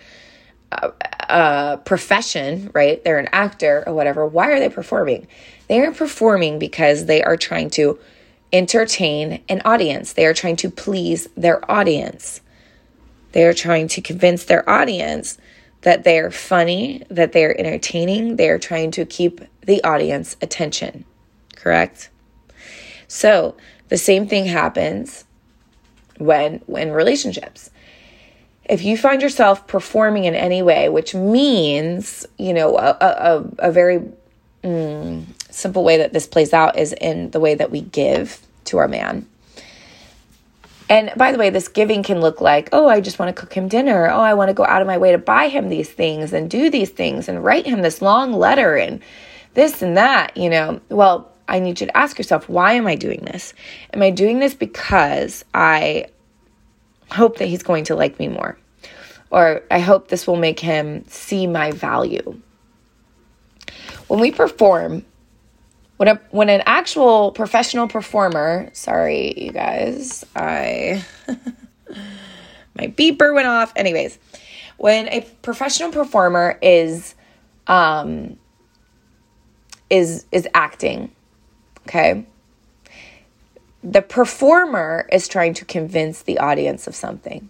uh, 0.72 0.92
uh, 1.30 1.78
profession, 1.78 2.70
right? 2.74 3.04
They're 3.04 3.20
an 3.20 3.30
actor 3.32 3.84
or 3.88 3.94
whatever. 3.94 4.26
Why 4.26 4.52
are 4.52 4.60
they 4.60 4.70
performing? 4.70 5.28
They 5.68 5.82
are 5.82 5.92
performing 5.92 6.60
because 6.60 7.06
they 7.06 7.24
are 7.24 7.38
trying 7.38 7.72
to 7.72 8.00
entertain 8.54 9.42
an 9.50 9.62
audience. 9.66 10.14
They 10.14 10.26
are 10.26 10.34
trying 10.34 10.56
to 10.58 10.70
please 10.70 11.28
their 11.36 11.70
audience. 11.70 12.42
They 13.32 13.46
are 13.46 13.54
trying 13.54 13.88
to 13.90 14.02
convince 14.02 14.46
their 14.46 14.68
audience 14.70 15.38
that 15.82 16.04
they're 16.04 16.32
funny, 16.32 17.04
that 17.10 17.32
they're 17.32 17.58
entertaining. 17.60 18.36
They 18.36 18.50
are 18.50 18.60
trying 18.60 18.92
to 18.92 19.06
keep 19.06 19.42
the 19.62 19.84
audience 19.84 20.36
attention. 20.42 21.06
Correct? 21.56 22.10
So, 23.08 23.56
the 23.90 23.98
same 23.98 24.28
thing 24.28 24.46
happens 24.46 25.26
when 26.18 26.62
when 26.66 26.92
relationships. 26.92 27.70
If 28.66 28.84
you 28.84 28.98
find 28.98 29.22
yourself 29.22 29.66
performing 29.66 30.26
in 30.26 30.36
any 30.36 30.62
way, 30.62 30.90
which 30.90 31.16
means, 31.16 32.26
you 32.38 32.54
know, 32.54 32.78
a, 32.78 32.98
a, 33.00 33.46
a 33.70 33.72
very 33.72 34.02
mm, 34.62 35.26
simple 35.50 35.86
way 35.86 35.98
that 35.98 36.12
this 36.12 36.28
plays 36.28 36.52
out 36.52 36.78
is 36.78 36.94
in 36.94 37.32
the 37.32 37.40
way 37.40 37.56
that 37.56 37.72
we 37.72 37.82
give 37.82 38.42
to 38.66 38.78
our 38.78 38.90
man. 38.90 39.26
And 40.90 41.12
by 41.18 41.32
the 41.32 41.38
way, 41.38 41.50
this 41.50 41.68
giving 41.68 42.02
can 42.02 42.22
look 42.22 42.40
like, 42.40 42.70
oh, 42.72 42.88
I 42.88 43.02
just 43.02 43.20
want 43.20 43.36
to 43.36 43.40
cook 43.40 43.54
him 43.54 43.68
dinner. 43.68 44.10
Oh, 44.10 44.22
I 44.22 44.36
want 44.36 44.50
to 44.50 44.54
go 44.54 44.66
out 44.66 44.82
of 44.82 44.88
my 44.88 44.98
way 44.98 45.12
to 45.12 45.18
buy 45.18 45.50
him 45.50 45.68
these 45.68 45.90
things 45.90 46.32
and 46.32 46.50
do 46.50 46.70
these 46.70 46.90
things 46.90 47.28
and 47.28 47.44
write 47.44 47.66
him 47.66 47.82
this 47.82 48.02
long 48.02 48.32
letter 48.32 48.76
and 48.76 49.02
this 49.54 49.82
and 49.82 49.98
that, 49.98 50.38
you 50.38 50.50
know. 50.50 50.80
Well, 50.90 51.32
I 51.48 51.60
need 51.60 51.82
you 51.82 51.88
to 51.88 51.98
ask 51.98 52.18
yourself, 52.18 52.48
why 52.48 52.74
am 52.74 52.88
I 52.88 52.96
doing 52.96 53.22
this? 53.22 53.54
Am 53.94 54.02
I 54.02 54.12
doing 54.12 54.40
this 54.40 54.54
because 54.54 55.44
I 55.54 56.08
hope 57.12 57.38
that 57.40 57.48
he's 57.48 57.64
going 57.64 57.86
to 57.86 57.96
like 57.96 58.20
me 58.20 58.30
more? 58.30 58.58
Or 59.30 59.64
I 59.70 59.80
hope 59.80 60.08
this 60.08 60.26
will 60.26 60.38
make 60.38 60.60
him 60.60 61.06
see 61.08 61.48
my 61.48 61.72
value. 61.72 62.42
When 64.08 64.22
we 64.22 64.32
perform, 64.32 65.06
when 65.98 66.08
a 66.08 66.22
when 66.32 66.50
an 66.50 66.62
actual 66.66 67.32
professional 67.32 67.88
performer, 67.88 68.70
sorry 68.74 69.34
you 69.40 69.52
guys, 69.52 70.26
I 70.36 71.04
my 72.76 72.88
beeper 72.88 73.34
went 73.34 73.48
off. 73.48 73.74
Anyways, 73.76 74.18
when 74.78 75.08
a 75.10 75.22
professional 75.42 75.92
performer 75.92 76.58
is 76.62 77.16
um 77.66 78.38
is 79.90 80.26
is 80.32 80.48
acting, 80.54 81.12
okay? 81.88 82.26
The 83.84 84.02
performer 84.02 85.08
is 85.12 85.28
trying 85.28 85.54
to 85.56 85.66
convince 85.66 86.22
the 86.22 86.40
audience 86.40 86.88
of 86.88 86.96
something. 86.96 87.50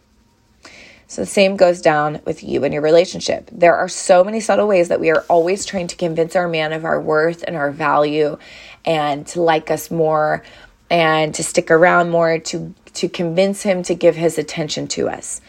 So 1.10 1.22
the 1.22 1.26
same 1.26 1.56
goes 1.56 1.82
down 1.82 2.20
with 2.26 2.44
you 2.44 2.66
and 2.66 2.74
your 2.74 2.84
relationship. 2.84 3.50
There 3.52 3.76
are 3.76 3.88
so 3.88 4.26
many 4.26 4.42
subtle 4.42 4.68
ways 4.68 4.90
that 4.90 5.00
we 5.00 5.10
are 5.10 5.24
always 5.30 5.66
trying 5.66 5.88
to 5.88 5.96
convince 5.96 6.36
our 6.36 6.50
man 6.50 6.74
of 6.74 6.84
our 6.84 7.00
worth 7.00 7.44
and 7.48 7.56
our 7.56 7.72
value 7.72 8.38
and 8.84 9.26
to 9.28 9.42
like 9.42 9.72
us 9.72 9.90
more 9.90 10.44
and 10.90 11.34
to 11.36 11.44
stick 11.44 11.72
around 11.72 12.10
more 12.10 12.40
to 12.40 12.74
to 12.94 13.08
convince 13.08 13.62
him 13.62 13.84
to 13.84 13.94
give 13.94 14.16
his 14.16 14.38
attention 14.38 14.88
to 14.88 15.08
us. 15.08 15.40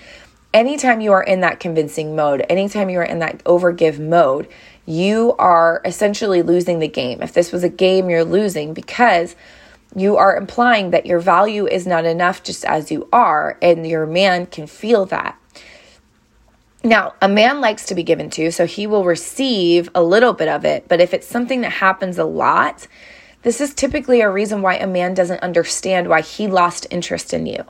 Anytime 0.52 1.00
you 1.00 1.12
are 1.12 1.22
in 1.22 1.40
that 1.40 1.60
convincing 1.60 2.14
mode, 2.14 2.44
anytime 2.48 2.90
you 2.90 2.98
are 2.98 3.04
in 3.04 3.18
that 3.20 3.42
overgive 3.44 3.98
mode, 3.98 4.48
you 4.86 5.34
are 5.38 5.80
essentially 5.84 6.42
losing 6.42 6.78
the 6.78 6.88
game. 6.88 7.22
If 7.22 7.32
this 7.32 7.52
was 7.52 7.64
a 7.64 7.68
game, 7.68 8.10
you're 8.10 8.24
losing 8.24 8.74
because 8.74 9.34
you 9.96 10.16
are 10.16 10.36
implying 10.36 10.90
that 10.90 11.06
your 11.06 11.20
value 11.20 11.66
is 11.66 11.86
not 11.86 12.04
enough 12.04 12.42
just 12.42 12.64
as 12.64 12.90
you 12.90 13.08
are, 13.12 13.58
and 13.62 13.86
your 13.86 14.06
man 14.06 14.46
can 14.46 14.66
feel 14.66 15.06
that. 15.06 15.38
Now, 16.84 17.14
a 17.20 17.28
man 17.28 17.60
likes 17.60 17.86
to 17.86 17.94
be 17.94 18.04
given 18.04 18.30
to, 18.30 18.52
so 18.52 18.64
he 18.64 18.86
will 18.86 19.04
receive 19.04 19.90
a 19.94 20.02
little 20.02 20.32
bit 20.32 20.48
of 20.48 20.64
it, 20.64 20.86
but 20.86 21.00
if 21.00 21.12
it's 21.12 21.26
something 21.26 21.62
that 21.62 21.72
happens 21.72 22.18
a 22.18 22.24
lot, 22.24 22.86
this 23.42 23.60
is 23.60 23.74
typically 23.74 24.20
a 24.20 24.30
reason 24.30 24.62
why 24.62 24.76
a 24.76 24.86
man 24.86 25.14
doesn't 25.14 25.42
understand 25.42 26.08
why 26.08 26.20
he 26.20 26.46
lost 26.46 26.86
interest 26.90 27.34
in 27.34 27.46
you. 27.46 27.64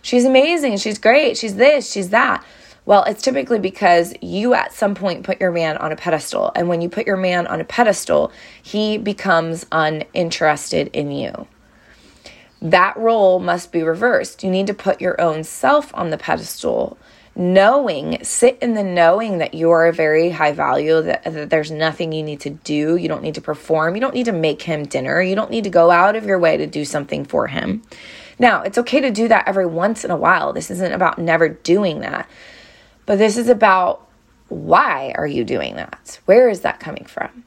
She's 0.00 0.24
amazing, 0.24 0.78
she's 0.78 0.98
great, 0.98 1.36
she's 1.36 1.56
this, 1.56 1.90
she's 1.90 2.10
that. 2.10 2.44
Well, 2.86 3.02
it's 3.04 3.22
typically 3.22 3.58
because 3.58 4.14
you 4.22 4.54
at 4.54 4.72
some 4.72 4.94
point 4.94 5.24
put 5.24 5.40
your 5.40 5.50
man 5.50 5.76
on 5.78 5.90
a 5.90 5.96
pedestal. 5.96 6.52
And 6.54 6.68
when 6.68 6.80
you 6.80 6.88
put 6.88 7.06
your 7.06 7.16
man 7.16 7.48
on 7.48 7.60
a 7.60 7.64
pedestal, 7.64 8.30
he 8.62 8.96
becomes 8.96 9.66
uninterested 9.72 10.88
in 10.92 11.10
you. 11.10 11.48
That 12.62 12.96
role 12.96 13.40
must 13.40 13.72
be 13.72 13.82
reversed. 13.82 14.44
You 14.44 14.50
need 14.50 14.68
to 14.68 14.74
put 14.74 15.00
your 15.00 15.20
own 15.20 15.42
self 15.42 15.92
on 15.94 16.10
the 16.10 16.18
pedestal 16.18 16.96
knowing, 17.36 18.18
sit 18.24 18.58
in 18.62 18.74
the 18.74 18.82
knowing 18.82 19.38
that 19.38 19.52
you 19.54 19.70
are 19.70 19.86
a 19.86 19.92
very 19.92 20.30
high 20.30 20.52
value, 20.52 21.02
that, 21.02 21.22
that, 21.24 21.50
there's 21.50 21.70
nothing 21.70 22.12
you 22.12 22.22
need 22.22 22.40
to 22.40 22.50
do. 22.50 22.96
You 22.96 23.08
don't 23.08 23.22
need 23.22 23.34
to 23.34 23.40
perform. 23.40 23.94
You 23.94 24.00
don't 24.00 24.14
need 24.14 24.24
to 24.24 24.32
make 24.32 24.62
him 24.62 24.86
dinner. 24.86 25.20
You 25.20 25.36
don't 25.36 25.50
need 25.50 25.64
to 25.64 25.70
go 25.70 25.90
out 25.90 26.16
of 26.16 26.24
your 26.24 26.38
way 26.38 26.56
to 26.56 26.66
do 26.66 26.84
something 26.84 27.24
for 27.24 27.46
him. 27.46 27.82
Now, 28.38 28.62
it's 28.62 28.78
okay 28.78 29.00
to 29.00 29.10
do 29.10 29.28
that 29.28 29.46
every 29.46 29.66
once 29.66 30.04
in 30.04 30.10
a 30.10 30.16
while. 30.16 30.52
This 30.52 30.70
isn't 30.70 30.92
about 30.92 31.18
never 31.18 31.48
doing 31.48 32.00
that. 32.00 32.28
But 33.04 33.18
this 33.18 33.36
is 33.36 33.48
about 33.48 34.08
why 34.48 35.12
are 35.16 35.26
you 35.26 35.44
doing 35.44 35.76
that? 35.76 36.20
Where 36.24 36.48
is 36.48 36.60
that 36.60 36.80
coming 36.80 37.04
from? 37.04 37.44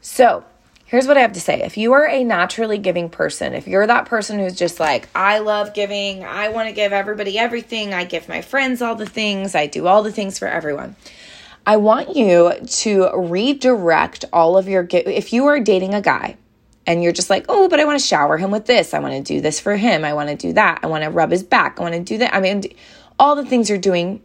So, 0.00 0.44
Here's 0.88 1.06
what 1.06 1.18
I 1.18 1.20
have 1.20 1.34
to 1.34 1.40
say. 1.40 1.60
If 1.60 1.76
you 1.76 1.92
are 1.92 2.08
a 2.08 2.24
naturally 2.24 2.78
giving 2.78 3.10
person, 3.10 3.52
if 3.52 3.68
you're 3.68 3.86
that 3.86 4.06
person 4.06 4.38
who's 4.38 4.54
just 4.54 4.80
like, 4.80 5.06
I 5.14 5.38
love 5.38 5.74
giving, 5.74 6.24
I 6.24 6.48
want 6.48 6.66
to 6.70 6.74
give 6.74 6.94
everybody 6.94 7.38
everything, 7.38 7.92
I 7.92 8.04
give 8.04 8.26
my 8.26 8.40
friends 8.40 8.80
all 8.80 8.94
the 8.94 9.04
things, 9.04 9.54
I 9.54 9.66
do 9.66 9.86
all 9.86 10.02
the 10.02 10.10
things 10.10 10.38
for 10.38 10.48
everyone. 10.48 10.96
I 11.66 11.76
want 11.76 12.16
you 12.16 12.54
to 12.66 13.10
redirect 13.14 14.24
all 14.32 14.56
of 14.56 14.66
your 14.66 14.88
if 14.90 15.34
you 15.34 15.44
are 15.44 15.60
dating 15.60 15.92
a 15.92 16.00
guy 16.00 16.38
and 16.86 17.02
you're 17.02 17.12
just 17.12 17.28
like, 17.28 17.44
"Oh, 17.50 17.68
but 17.68 17.80
I 17.80 17.84
want 17.84 18.00
to 18.00 18.06
shower 18.06 18.38
him 18.38 18.50
with 18.50 18.64
this. 18.64 18.94
I 18.94 18.98
want 18.98 19.12
to 19.12 19.34
do 19.34 19.42
this 19.42 19.60
for 19.60 19.76
him. 19.76 20.06
I 20.06 20.14
want 20.14 20.30
to 20.30 20.36
do 20.36 20.54
that. 20.54 20.80
I 20.82 20.86
want 20.86 21.04
to 21.04 21.10
rub 21.10 21.30
his 21.30 21.42
back. 21.42 21.78
I 21.78 21.82
want 21.82 21.96
to 21.96 22.00
do 22.00 22.16
that." 22.16 22.34
I 22.34 22.40
mean, 22.40 22.64
all 23.18 23.36
the 23.36 23.44
things 23.44 23.68
you're 23.68 23.76
doing, 23.76 24.22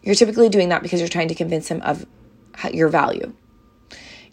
you're 0.00 0.14
typically 0.14 0.48
doing 0.48 0.68
that 0.68 0.84
because 0.84 1.00
you're 1.00 1.08
trying 1.08 1.26
to 1.26 1.34
convince 1.34 1.66
him 1.66 1.82
of 1.82 2.06
your 2.72 2.86
value. 2.86 3.32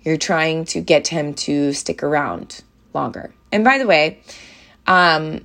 You're 0.09 0.17
trying 0.17 0.65
to 0.65 0.81
get 0.81 1.07
him 1.07 1.35
to 1.35 1.71
stick 1.71 2.01
around 2.01 2.63
longer. 2.95 3.31
And 3.51 3.63
by 3.63 3.77
the 3.77 3.85
way, 3.85 4.23
um, 4.87 5.43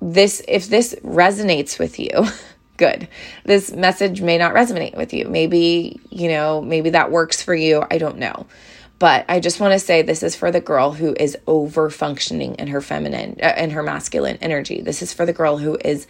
this 0.00 0.40
if 0.46 0.68
this 0.68 0.94
resonates 1.02 1.80
with 1.80 1.98
you, 1.98 2.10
good. 2.76 3.08
This 3.44 3.72
message 3.72 4.20
may 4.20 4.38
not 4.38 4.54
resonate 4.54 4.96
with 4.96 5.12
you. 5.12 5.26
Maybe, 5.26 5.98
you 6.10 6.28
know, 6.28 6.60
maybe 6.60 6.90
that 6.90 7.10
works 7.10 7.42
for 7.42 7.56
you. 7.56 7.82
I 7.90 7.98
don't 7.98 8.18
know. 8.18 8.46
But 9.00 9.24
I 9.28 9.40
just 9.40 9.58
want 9.58 9.72
to 9.72 9.80
say 9.80 10.02
this 10.02 10.22
is 10.22 10.36
for 10.36 10.52
the 10.52 10.60
girl 10.60 10.92
who 10.92 11.12
is 11.18 11.36
over 11.48 11.90
functioning 11.90 12.54
in 12.54 12.68
her 12.68 12.80
feminine 12.80 13.36
uh, 13.42 13.54
in 13.56 13.70
her 13.70 13.82
masculine 13.82 14.38
energy. 14.40 14.80
This 14.80 15.02
is 15.02 15.12
for 15.12 15.26
the 15.26 15.32
girl 15.32 15.58
who 15.58 15.76
is 15.84 16.06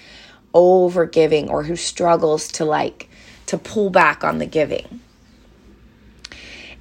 over 0.53 1.07
giving 1.07 1.49
or 1.49 1.63
who 1.63 1.75
struggles 1.75 2.49
to 2.49 2.67
like 2.67 3.09
to 3.47 3.57
pull 3.57 3.89
back 3.89 4.23
on 4.23 4.37
the 4.37 4.47
giving. 4.47 5.01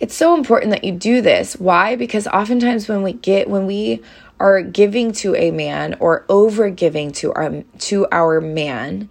It's 0.03 0.15
so 0.15 0.35
important 0.35 0.71
that 0.71 0.83
you 0.83 0.91
do 0.91 1.21
this. 1.21 1.55
Why? 1.55 1.95
Because 1.95 2.27
oftentimes 2.27 2.89
when 2.89 3.03
we 3.03 3.13
get 3.13 3.49
when 3.49 3.65
we 3.65 4.03
are 4.37 4.61
giving 4.61 5.13
to 5.13 5.33
a 5.33 5.51
man 5.51 5.95
or 6.01 6.25
over 6.27 6.69
giving 6.69 7.13
to 7.13 7.31
our 7.31 7.63
to 7.79 8.05
our 8.11 8.41
man, 8.41 9.07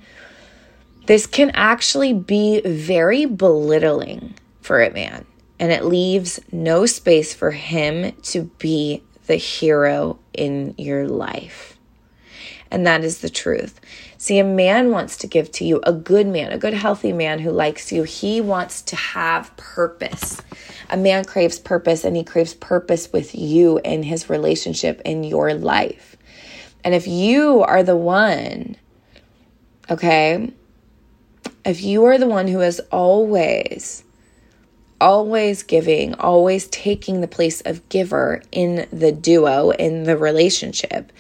this 1.06 1.26
can 1.26 1.50
actually 1.54 2.12
be 2.12 2.61
very 2.61 3.25
belittling 3.25 4.34
for 4.61 4.82
a 4.82 4.92
man. 4.92 5.25
And 5.58 5.72
it 5.72 5.87
leaves 5.87 6.40
no 6.52 6.84
space 6.84 7.32
for 7.32 7.52
him 7.52 8.12
to 8.25 8.50
be 8.58 9.02
the 9.28 9.37
hero 9.37 10.18
in 10.34 10.75
your 10.76 11.08
life. 11.08 11.72
And 12.73 12.87
that 12.87 13.05
is 13.05 13.19
the 13.19 13.29
truth. 13.29 13.79
See, 14.17 14.38
a 14.38 14.45
man 14.45 14.91
wants 14.91 15.19
to 15.19 15.26
give 15.26 15.52
to 15.52 15.64
you, 15.64 15.81
a 15.83 15.93
good 15.93 16.26
man, 16.26 16.52
a 16.52 16.59
good, 16.59 16.73
healthy 16.73 17.12
man 17.12 17.38
who 17.38 17.50
likes 17.50 17.93
you. 17.93 18.05
He 18.05 18.41
wants 18.41 18.81
to 18.83 18.97
have 18.97 19.55
purpose. 19.59 20.41
A 20.88 20.97
man 20.97 21.26
craves 21.26 21.59
purpose 21.59 22.02
and 22.02 22.17
he 22.17 22.25
craves 22.25 22.55
purpose 22.55 23.12
with 23.12 23.35
you 23.35 23.79
in 23.85 24.02
his 24.02 24.31
relationship 24.31 25.02
in 25.05 25.23
your 25.23 25.52
life. 25.52 26.17
And 26.83 26.95
if 26.95 27.07
you 27.07 27.61
are 27.61 27.83
the 27.83 27.97
one, 27.97 28.76
okay, 29.91 30.50
if 31.67 31.83
you 31.83 32.05
are 32.07 32.17
the 32.17 32.26
one 32.26 32.49
who 32.49 32.62
is 32.62 32.81
always, 32.91 34.02
always 34.99 35.62
giving, 35.62 36.14
always 36.14 36.69
taking 36.69 37.21
the 37.21 37.29
place 37.29 37.61
of 37.61 37.87
giver 37.91 38.43
in 38.50 38.88
the 38.91 39.12
duo, 39.12 39.73
in 39.73 40.05
the 40.05 40.17
relationship, 40.17 41.12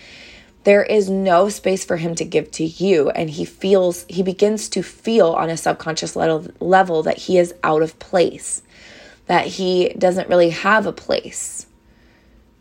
there 0.64 0.82
is 0.82 1.10
no 1.10 1.48
space 1.48 1.84
for 1.84 1.96
him 1.96 2.14
to 2.14 2.24
give 2.24 2.50
to 2.52 2.64
you. 2.64 3.10
And 3.10 3.30
he 3.30 3.44
feels, 3.44 4.04
he 4.08 4.22
begins 4.22 4.68
to 4.70 4.82
feel 4.82 5.32
on 5.32 5.50
a 5.50 5.56
subconscious 5.56 6.14
level, 6.16 6.46
level 6.60 7.02
that 7.02 7.18
he 7.18 7.38
is 7.38 7.54
out 7.62 7.82
of 7.82 7.98
place, 7.98 8.62
that 9.26 9.46
he 9.46 9.90
doesn't 9.90 10.28
really 10.28 10.50
have 10.50 10.86
a 10.86 10.92
place. 10.92 11.66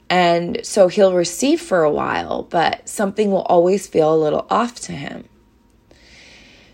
And 0.10 0.66
so 0.66 0.90
he'll 0.90 1.14
receive 1.14 1.62
for 1.62 1.84
a 1.84 1.92
while, 1.92 2.44
but 2.44 2.88
something 2.90 3.32
will 3.32 3.44
always 3.44 3.88
feel 3.88 4.14
a 4.14 4.18
little 4.18 4.46
off 4.50 4.76
to 4.82 4.92
him. 4.92 5.24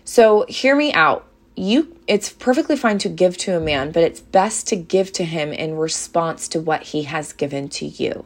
So 0.04 0.44
hear 0.48 0.74
me 0.74 0.92
out. 0.92 1.26
You 1.54 1.96
it's 2.06 2.30
perfectly 2.30 2.76
fine 2.76 2.98
to 2.98 3.08
give 3.08 3.36
to 3.38 3.56
a 3.56 3.60
man, 3.60 3.92
but 3.92 4.02
it's 4.02 4.20
best 4.20 4.66
to 4.68 4.76
give 4.76 5.12
to 5.12 5.24
him 5.24 5.52
in 5.52 5.76
response 5.76 6.48
to 6.48 6.60
what 6.60 6.82
he 6.82 7.02
has 7.02 7.32
given 7.32 7.68
to 7.70 7.86
you. 7.86 8.24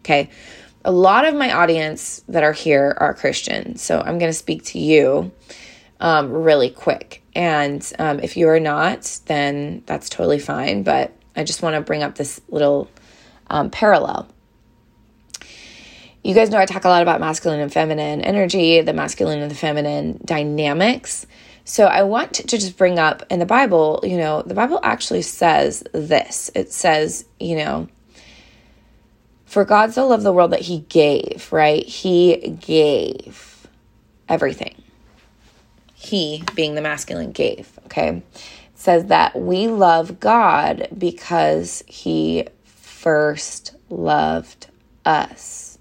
Okay? 0.00 0.28
A 0.84 0.92
lot 0.92 1.24
of 1.24 1.34
my 1.34 1.52
audience 1.52 2.22
that 2.28 2.42
are 2.42 2.52
here 2.52 2.96
are 2.98 3.14
Christian. 3.14 3.76
So 3.76 4.00
I'm 4.00 4.18
going 4.18 4.30
to 4.30 4.36
speak 4.36 4.64
to 4.66 4.78
you 4.78 5.30
um, 6.00 6.32
really 6.32 6.70
quick. 6.70 7.22
And 7.34 7.90
um, 7.98 8.20
if 8.20 8.36
you 8.36 8.48
are 8.48 8.60
not, 8.60 9.20
then 9.26 9.82
that's 9.86 10.08
totally 10.08 10.38
fine. 10.38 10.82
But 10.82 11.16
I 11.36 11.44
just 11.44 11.62
want 11.62 11.76
to 11.76 11.80
bring 11.80 12.02
up 12.02 12.16
this 12.16 12.40
little 12.48 12.90
um, 13.48 13.70
parallel. 13.70 14.28
You 16.24 16.34
guys 16.34 16.50
know 16.50 16.58
I 16.58 16.66
talk 16.66 16.84
a 16.84 16.88
lot 16.88 17.02
about 17.02 17.20
masculine 17.20 17.60
and 17.60 17.72
feminine 17.72 18.20
energy, 18.20 18.80
the 18.80 18.92
masculine 18.92 19.40
and 19.40 19.50
the 19.50 19.56
feminine 19.56 20.20
dynamics. 20.24 21.26
So 21.64 21.86
I 21.86 22.02
want 22.02 22.34
to 22.34 22.58
just 22.58 22.76
bring 22.76 22.98
up 22.98 23.24
in 23.30 23.38
the 23.38 23.46
Bible, 23.46 24.00
you 24.02 24.16
know, 24.16 24.42
the 24.42 24.54
Bible 24.54 24.80
actually 24.82 25.22
says 25.22 25.82
this. 25.92 26.50
It 26.54 26.72
says, 26.72 27.24
you 27.38 27.56
know, 27.56 27.88
for 29.52 29.66
God 29.66 29.92
so 29.92 30.08
loved 30.08 30.22
the 30.22 30.32
world 30.32 30.52
that 30.52 30.62
he 30.62 30.78
gave, 30.88 31.52
right? 31.52 31.84
He 31.84 32.56
gave 32.58 33.68
everything. 34.26 34.74
He, 35.92 36.42
being 36.54 36.74
the 36.74 36.80
masculine, 36.80 37.32
gave, 37.32 37.78
okay? 37.84 38.22
It 38.34 38.42
says 38.74 39.06
that 39.06 39.38
we 39.38 39.68
love 39.68 40.18
God 40.18 40.88
because 40.96 41.84
he 41.86 42.46
first 42.64 43.76
loved 43.90 44.68
us. 45.04 45.78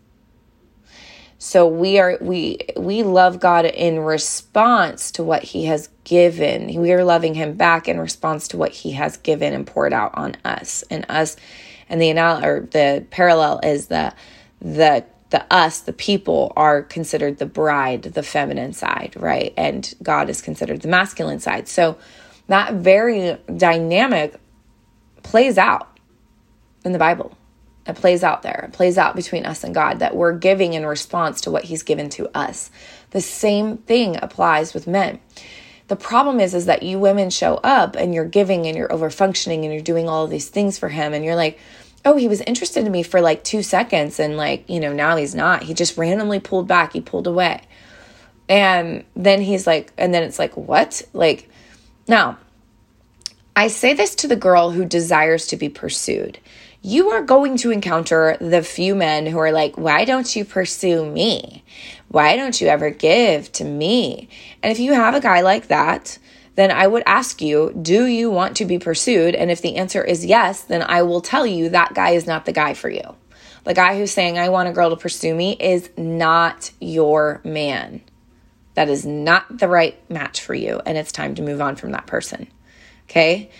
So 1.37 1.65
we 1.65 1.97
are 1.97 2.17
we 2.19 2.59
we 2.75 3.03
love 3.03 3.39
God 3.39 3.65
in 3.65 4.01
response 4.01 5.11
to 5.11 5.23
what 5.23 5.43
he 5.43 5.65
has 5.65 5.89
given. 6.03 6.79
We 6.79 6.91
are 6.91 7.05
loving 7.05 7.35
him 7.35 7.53
back 7.53 7.87
in 7.87 7.99
response 8.01 8.49
to 8.49 8.57
what 8.57 8.71
he 8.71 8.91
has 8.91 9.15
given 9.15 9.53
and 9.53 9.65
poured 9.65 9.93
out 9.93 10.11
on 10.15 10.35
us. 10.43 10.83
And 10.91 11.05
us 11.07 11.37
and 11.91 12.01
the 12.01 12.09
anal 12.09 12.43
or 12.43 12.61
the 12.61 13.05
parallel 13.11 13.59
is 13.61 13.87
the 13.87 14.13
the 14.59 15.05
the 15.29 15.53
us, 15.53 15.79
the 15.79 15.93
people, 15.93 16.51
are 16.57 16.81
considered 16.81 17.37
the 17.37 17.45
bride, 17.45 18.03
the 18.03 18.23
feminine 18.23 18.73
side, 18.73 19.13
right? 19.17 19.53
And 19.55 19.93
God 20.03 20.29
is 20.29 20.41
considered 20.41 20.81
the 20.81 20.89
masculine 20.89 21.39
side. 21.39 21.69
So 21.69 21.97
that 22.47 22.73
very 22.75 23.37
dynamic 23.55 24.35
plays 25.23 25.57
out 25.57 25.97
in 26.83 26.91
the 26.91 26.99
Bible. 26.99 27.37
It 27.87 27.95
plays 27.95 28.23
out 28.23 28.41
there. 28.41 28.65
It 28.67 28.73
plays 28.73 28.97
out 28.97 29.15
between 29.15 29.45
us 29.45 29.63
and 29.63 29.73
God 29.73 29.99
that 29.99 30.15
we're 30.15 30.37
giving 30.37 30.73
in 30.73 30.85
response 30.85 31.41
to 31.41 31.51
what 31.51 31.63
He's 31.63 31.83
given 31.83 32.09
to 32.11 32.29
us. 32.37 32.69
The 33.11 33.21
same 33.21 33.77
thing 33.77 34.17
applies 34.21 34.73
with 34.73 34.85
men. 34.85 35.19
The 35.87 35.95
problem 35.95 36.39
is, 36.39 36.53
is 36.53 36.67
that 36.67 36.83
you 36.83 36.99
women 36.99 37.29
show 37.29 37.55
up 37.55 37.95
and 37.95 38.13
you're 38.13 38.25
giving 38.25 38.65
and 38.65 38.77
you're 38.77 38.91
over 38.91 39.09
functioning 39.09 39.65
and 39.65 39.73
you're 39.73 39.83
doing 39.83 40.07
all 40.07 40.23
of 40.23 40.29
these 40.29 40.49
things 40.49 40.77
for 40.77 40.89
him, 40.89 41.13
and 41.13 41.23
you're 41.25 41.35
like, 41.35 41.59
oh, 42.05 42.15
he 42.15 42.27
was 42.27 42.41
interested 42.41 42.85
in 42.85 42.91
me 42.91 43.03
for 43.03 43.21
like 43.21 43.43
two 43.43 43.63
seconds 43.63 44.19
and 44.19 44.37
like, 44.37 44.69
you 44.69 44.79
know, 44.79 44.93
now 44.93 45.15
he's 45.15 45.35
not. 45.35 45.63
He 45.63 45.73
just 45.73 45.97
randomly 45.97 46.39
pulled 46.39 46.67
back, 46.67 46.93
he 46.93 47.01
pulled 47.01 47.27
away. 47.27 47.61
And 48.49 49.05
then 49.15 49.41
he's 49.41 49.65
like, 49.65 49.93
and 49.97 50.13
then 50.13 50.23
it's 50.23 50.39
like, 50.39 50.57
what? 50.57 51.01
Like, 51.13 51.49
now, 52.07 52.37
I 53.55 53.67
say 53.67 53.93
this 53.93 54.15
to 54.15 54.27
the 54.27 54.35
girl 54.35 54.71
who 54.71 54.85
desires 54.85 55.47
to 55.47 55.57
be 55.57 55.69
pursued. 55.69 56.39
You 56.81 57.09
are 57.11 57.21
going 57.21 57.57
to 57.57 57.71
encounter 57.71 58.37
the 58.41 58.63
few 58.63 58.95
men 58.95 59.27
who 59.27 59.37
are 59.37 59.51
like, 59.51 59.77
why 59.77 60.03
don't 60.03 60.35
you 60.35 60.43
pursue 60.43 61.05
me? 61.05 61.63
Why 62.07 62.35
don't 62.35 62.59
you 62.59 62.67
ever 62.67 62.89
give 62.89 63.51
to 63.53 63.63
me? 63.63 64.29
And 64.63 64.71
if 64.71 64.79
you 64.79 64.93
have 64.93 65.13
a 65.13 65.21
guy 65.21 65.41
like 65.41 65.67
that, 65.67 66.17
then 66.55 66.71
I 66.71 66.85
would 66.87 67.03
ask 67.05 67.41
you, 67.41 67.73
do 67.81 68.05
you 68.05 68.29
want 68.29 68.57
to 68.57 68.65
be 68.65 68.77
pursued? 68.77 69.35
And 69.35 69.49
if 69.49 69.61
the 69.61 69.77
answer 69.77 70.03
is 70.03 70.25
yes, 70.25 70.63
then 70.63 70.83
I 70.83 71.03
will 71.03 71.21
tell 71.21 71.45
you 71.45 71.69
that 71.69 71.93
guy 71.93 72.11
is 72.11 72.27
not 72.27 72.45
the 72.45 72.51
guy 72.51 72.73
for 72.73 72.89
you. 72.89 73.15
The 73.63 73.73
guy 73.73 73.97
who's 73.97 74.11
saying, 74.11 74.37
I 74.37 74.49
want 74.49 74.69
a 74.69 74.73
girl 74.73 74.89
to 74.89 74.97
pursue 74.97 75.33
me 75.33 75.55
is 75.59 75.89
not 75.95 76.71
your 76.79 77.41
man. 77.43 78.01
That 78.73 78.89
is 78.89 79.05
not 79.05 79.57
the 79.59 79.67
right 79.67 79.97
match 80.09 80.41
for 80.41 80.53
you. 80.53 80.81
And 80.85 80.97
it's 80.97 81.11
time 81.11 81.35
to 81.35 81.41
move 81.41 81.61
on 81.61 81.75
from 81.75 81.91
that 81.91 82.07
person. 82.07 82.47
Okay. 83.05 83.51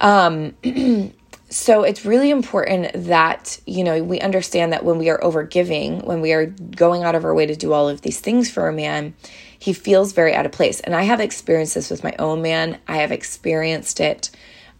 Um, 0.00 0.54
so 1.48 1.82
it's 1.82 2.04
really 2.04 2.30
important 2.30 2.90
that, 3.08 3.60
you 3.66 3.84
know, 3.84 4.02
we 4.02 4.20
understand 4.20 4.72
that 4.72 4.84
when 4.84 4.98
we 4.98 5.10
are 5.10 5.18
overgiving, 5.18 6.04
when 6.04 6.20
we 6.20 6.32
are 6.32 6.46
going 6.46 7.02
out 7.02 7.14
of 7.14 7.24
our 7.24 7.34
way 7.34 7.46
to 7.46 7.56
do 7.56 7.72
all 7.72 7.88
of 7.88 8.02
these 8.02 8.20
things 8.20 8.50
for 8.50 8.68
a 8.68 8.72
man, 8.72 9.14
he 9.62 9.72
feels 9.72 10.12
very 10.12 10.34
out 10.34 10.44
of 10.44 10.50
place. 10.50 10.80
And 10.80 10.92
I 10.92 11.04
have 11.04 11.20
experienced 11.20 11.76
this 11.76 11.88
with 11.88 12.02
my 12.02 12.16
own 12.18 12.42
man. 12.42 12.80
I 12.88 12.96
have 12.96 13.12
experienced 13.12 14.00
it. 14.00 14.28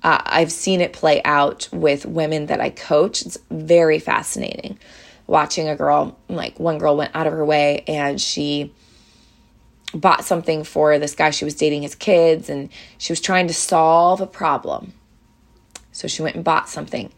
Uh, 0.02 0.20
I've 0.26 0.50
seen 0.50 0.80
it 0.80 0.92
play 0.92 1.22
out 1.24 1.68
with 1.72 2.04
women 2.04 2.46
that 2.46 2.60
I 2.60 2.70
coach. 2.70 3.22
It's 3.22 3.38
very 3.48 4.00
fascinating 4.00 4.80
watching 5.28 5.68
a 5.68 5.76
girl, 5.76 6.18
like 6.28 6.58
one 6.58 6.78
girl 6.78 6.96
went 6.96 7.14
out 7.14 7.28
of 7.28 7.32
her 7.32 7.44
way 7.44 7.84
and 7.86 8.20
she 8.20 8.74
bought 9.94 10.24
something 10.24 10.64
for 10.64 10.98
this 10.98 11.14
guy 11.14 11.30
she 11.30 11.44
was 11.44 11.54
dating 11.54 11.82
his 11.82 11.94
kids 11.94 12.50
and 12.50 12.68
she 12.98 13.12
was 13.12 13.20
trying 13.20 13.46
to 13.46 13.54
solve 13.54 14.20
a 14.20 14.26
problem. 14.26 14.92
So 15.92 16.08
she 16.08 16.22
went 16.22 16.34
and 16.34 16.44
bought 16.44 16.68
something. 16.68 17.12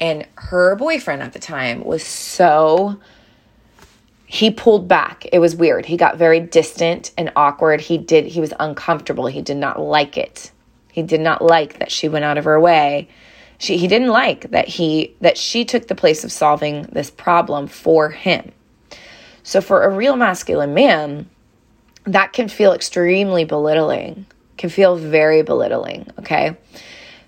And 0.00 0.26
her 0.36 0.74
boyfriend 0.74 1.22
at 1.22 1.34
the 1.34 1.38
time 1.38 1.84
was 1.84 2.02
so 2.02 2.98
he 4.32 4.48
pulled 4.52 4.86
back. 4.86 5.26
It 5.32 5.40
was 5.40 5.56
weird. 5.56 5.86
He 5.86 5.96
got 5.96 6.16
very 6.16 6.38
distant 6.38 7.10
and 7.18 7.32
awkward. 7.34 7.80
He 7.80 7.98
did 7.98 8.26
he 8.26 8.40
was 8.40 8.52
uncomfortable. 8.60 9.26
He 9.26 9.42
did 9.42 9.56
not 9.56 9.80
like 9.80 10.16
it. 10.16 10.52
He 10.92 11.02
did 11.02 11.20
not 11.20 11.42
like 11.42 11.80
that 11.80 11.90
she 11.90 12.08
went 12.08 12.24
out 12.24 12.38
of 12.38 12.44
her 12.44 12.60
way. 12.60 13.08
She 13.58 13.76
he 13.76 13.88
didn't 13.88 14.10
like 14.10 14.52
that 14.52 14.68
he 14.68 15.16
that 15.20 15.36
she 15.36 15.64
took 15.64 15.88
the 15.88 15.96
place 15.96 16.22
of 16.22 16.30
solving 16.30 16.82
this 16.92 17.10
problem 17.10 17.66
for 17.66 18.10
him. 18.10 18.52
So 19.42 19.60
for 19.60 19.82
a 19.82 19.90
real 19.90 20.14
masculine 20.14 20.74
man, 20.74 21.28
that 22.04 22.32
can 22.32 22.46
feel 22.46 22.72
extremely 22.72 23.44
belittling. 23.44 24.26
Can 24.58 24.70
feel 24.70 24.94
very 24.94 25.42
belittling, 25.42 26.06
okay? 26.20 26.56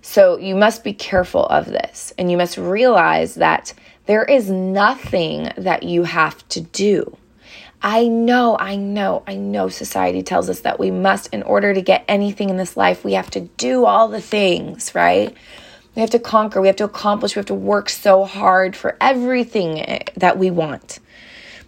So 0.03 0.37
you 0.37 0.55
must 0.55 0.85
be 0.85 0.93
careful 0.93 1.47
of 1.47 1.67
this 1.67 2.12
and 2.17 2.31
you 2.31 2.37
must 2.37 2.59
realize 2.59 3.35
that 3.35 3.75
there 4.07 4.25
is 4.25 4.51
nothing 4.51 5.51
that 5.57 5.83
you 5.83 6.05
have 6.05 6.47
to 6.49 6.61
do. 6.61 7.17
I 7.83 8.07
know, 8.07 8.57
I 8.59 8.77
know, 8.77 9.25
I 9.27 9.35
know 9.35 9.69
society 9.69 10.23
tells 10.23 10.49
us 10.49 10.61
that 10.61 10.79
we 10.79 10.91
must, 10.91 11.29
in 11.33 11.43
order 11.43 11.75
to 11.75 11.83
get 11.83 12.05
anything 12.07 12.49
in 12.49 12.57
this 12.57 12.77
life, 12.77 13.05
we 13.05 13.15
have 13.15 13.31
to 13.33 13.41
do 13.41 13.85
all 13.85 14.09
the 14.09 14.21
things, 14.21 14.95
right? 14.95 15.35
We 15.95 16.01
have 16.01 16.11
to 16.11 16.21
conquer, 16.21 16.61
we 16.61 16.69
have 16.69 16.77
to 16.77 16.85
accomplish, 16.85 17.35
we 17.35 17.41
have 17.41 17.47
to 17.47 17.55
work 17.55 17.91
so 17.91 18.25
hard 18.25 18.77
for 18.77 18.97
everything 19.01 19.81
eh, 19.81 20.05
that 20.17 20.38
we 20.38 20.51
want. 20.51 21.01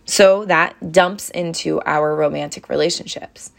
So 0.07 0.45
that 0.45 0.93
dumps 0.93 1.31
into 1.31 1.81
our 1.83 2.15
romantic 2.15 2.69
relationships. 2.69 3.51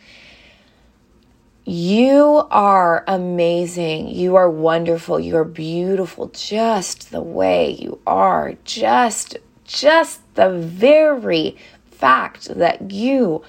You 1.68 2.48
are 2.52 3.04
amazing. 3.08 4.10
You 4.10 4.36
are 4.36 4.50
wonderful. 4.50 5.20
You 5.20 5.36
are 5.38 5.44
beautiful 5.44 6.28
just 6.28 7.10
the 7.10 7.22
way 7.22 7.72
you 7.72 8.00
are. 8.06 8.54
Just 8.64 9.38
just 9.64 10.22
the 10.36 10.52
very 10.52 11.58
fact 11.90 12.50
that 12.50 12.92
you 12.92 13.42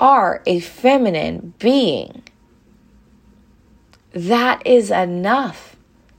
are 0.00 0.42
a 0.46 0.58
feminine 0.58 1.54
being. 1.60 2.24
That 4.12 4.66
is 4.66 4.90
enough 4.90 5.76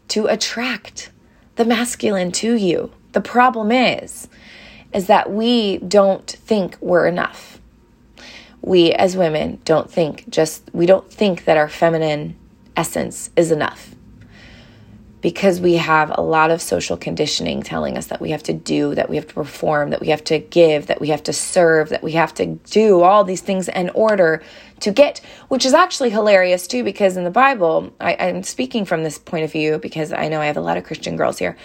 to 0.08 0.28
attract 0.28 1.12
the 1.58 1.66
masculine 1.66 2.32
to 2.34 2.54
you. 2.54 2.94
The 3.12 3.20
problem 3.20 3.74
is 3.74 4.30
is 4.94 5.08
that 5.08 5.32
we 5.32 5.80
don't 5.80 6.30
think 6.30 6.78
we're 6.80 7.08
enough 7.08 7.61
we 8.62 8.92
as 8.94 9.18
women 9.18 9.60
don't 9.66 9.90
think 9.90 10.30
just 10.30 10.70
we 10.74 10.86
don't 10.86 11.12
think 11.12 11.46
that 11.46 11.58
our 11.58 11.68
feminine 11.68 12.36
essence 12.76 13.30
is 13.36 13.52
enough 13.52 13.96
because 15.22 15.62
we 15.62 15.76
have 15.76 16.12
a 16.16 16.22
lot 16.22 16.50
of 16.52 16.62
social 16.62 16.98
conditioning 16.98 17.62
telling 17.62 17.98
us 17.98 18.08
that 18.08 18.20
we 18.20 18.32
have 18.32 18.42
to 18.44 18.54
do, 18.54 18.96
that 18.96 19.10
we 19.10 19.16
have 19.16 19.28
to 19.28 19.34
perform, 19.34 19.92
that 19.92 20.02
we 20.02 20.08
have 20.08 20.24
to 20.24 20.40
give, 20.40 20.88
that 20.88 21.00
we 21.00 21.10
have 21.10 21.22
to 21.24 21.32
serve, 21.32 21.90
that 21.90 22.02
we 22.02 22.14
have 22.14 22.34
to 22.34 22.48
do 22.48 23.02
all 23.02 23.24
these 23.24 23.42
things 23.42 23.70
in 23.70 23.90
order 23.92 24.42
to 24.80 24.92
get, 24.92 25.20
which 25.48 25.64
is 25.64 25.74
actually 25.74 26.10
hilarious 26.10 26.66
too, 26.66 26.84
because 26.84 27.18
in 27.18 27.24
the 27.24 27.30
Bible, 27.30 27.94
I, 28.00 28.16
I'm 28.20 28.44
speaking 28.44 28.84
from 28.84 29.04
this 29.04 29.20
point 29.20 29.44
of 29.44 29.52
view 29.52 29.78
because 29.78 30.12
I 30.12 30.28
know 30.28 30.42
I 30.42 30.48
have 30.48 30.58
a 30.58 30.62
lot 30.62 30.78
of 30.78 30.84
Christian 30.84 31.16
girls 31.16 31.38
here. 31.38 31.56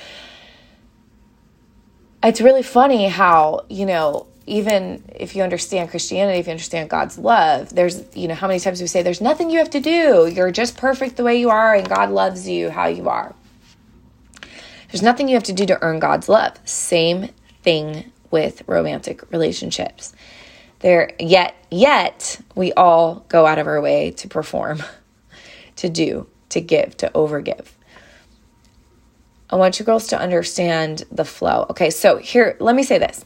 It's 2.22 2.40
really 2.40 2.62
funny 2.62 3.08
how, 3.08 3.64
you 3.70 3.86
know, 3.86 4.26
even 4.46 5.02
if 5.14 5.34
you 5.34 5.42
understand 5.42 5.90
Christianity, 5.90 6.38
if 6.38 6.46
you 6.46 6.52
understand 6.52 6.88
God's 6.88 7.18
love, 7.18 7.74
there's, 7.74 8.04
you 8.14 8.28
know, 8.28 8.34
how 8.34 8.46
many 8.46 8.60
times 8.60 8.80
we 8.80 8.86
say, 8.86 9.02
there's 9.02 9.20
nothing 9.20 9.50
you 9.50 9.58
have 9.58 9.70
to 9.70 9.80
do. 9.80 10.30
You're 10.32 10.52
just 10.52 10.76
perfect 10.76 11.16
the 11.16 11.24
way 11.24 11.38
you 11.38 11.50
are, 11.50 11.74
and 11.74 11.88
God 11.88 12.10
loves 12.10 12.48
you 12.48 12.70
how 12.70 12.86
you 12.86 13.08
are. 13.08 13.34
There's 14.90 15.02
nothing 15.02 15.28
you 15.28 15.34
have 15.34 15.42
to 15.44 15.52
do 15.52 15.66
to 15.66 15.82
earn 15.82 15.98
God's 15.98 16.28
love. 16.28 16.58
Same 16.64 17.28
thing 17.62 18.12
with 18.30 18.62
romantic 18.68 19.30
relationships. 19.32 20.14
There 20.80 21.10
yet 21.18 21.56
yet 21.70 22.40
we 22.54 22.72
all 22.74 23.24
go 23.28 23.46
out 23.46 23.58
of 23.58 23.66
our 23.66 23.80
way 23.80 24.12
to 24.12 24.28
perform, 24.28 24.82
to 25.76 25.88
do, 25.88 26.28
to 26.50 26.60
give, 26.60 26.96
to 26.98 27.10
overgive. 27.14 27.66
I 29.48 29.56
want 29.56 29.78
you 29.78 29.84
girls 29.84 30.08
to 30.08 30.18
understand 30.18 31.04
the 31.10 31.24
flow. 31.24 31.66
Okay, 31.70 31.90
so 31.90 32.18
here, 32.18 32.56
let 32.60 32.74
me 32.74 32.82
say 32.82 32.98
this. 32.98 33.24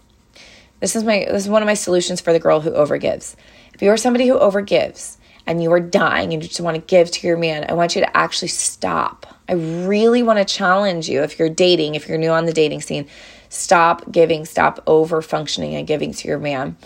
This 0.80 0.96
is 0.96 1.04
my 1.04 1.26
this 1.30 1.44
is 1.44 1.48
one 1.48 1.62
of 1.62 1.66
my 1.66 1.74
solutions 1.74 2.20
for 2.20 2.32
the 2.32 2.40
girl 2.40 2.60
who 2.60 2.70
overgives. 2.70 3.36
If 3.74 3.82
you 3.82 3.90
are 3.90 3.96
somebody 3.96 4.26
who 4.26 4.38
overgives 4.38 5.18
and 5.46 5.62
you 5.62 5.72
are 5.72 5.80
dying 5.80 6.32
and 6.32 6.42
you 6.42 6.48
just 6.48 6.60
want 6.60 6.74
to 6.74 6.80
give 6.80 7.10
to 7.10 7.26
your 7.26 7.36
man, 7.36 7.66
I 7.68 7.74
want 7.74 7.94
you 7.94 8.00
to 8.02 8.16
actually 8.16 8.48
stop 8.48 9.26
I 9.50 9.54
really 9.54 10.22
want 10.22 10.38
to 10.38 10.44
challenge 10.44 11.08
you 11.08 11.24
if 11.24 11.40
you're 11.40 11.48
dating, 11.48 11.96
if 11.96 12.08
you're 12.08 12.18
new 12.18 12.30
on 12.30 12.46
the 12.46 12.52
dating 12.52 12.82
scene, 12.82 13.08
stop 13.48 14.12
giving, 14.12 14.44
stop 14.44 14.80
over 14.86 15.20
functioning 15.20 15.74
and 15.74 15.88
giving 15.88 16.14
to 16.14 16.28
your 16.28 16.38
man. 16.38 16.76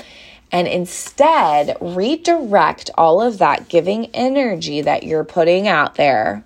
And 0.51 0.67
instead, 0.67 1.77
redirect 1.79 2.89
all 2.95 3.21
of 3.21 3.37
that 3.37 3.69
giving 3.69 4.07
energy 4.15 4.81
that 4.81 5.03
you're 5.03 5.25
putting 5.25 5.69
out 5.69 5.97
there. 5.97 6.43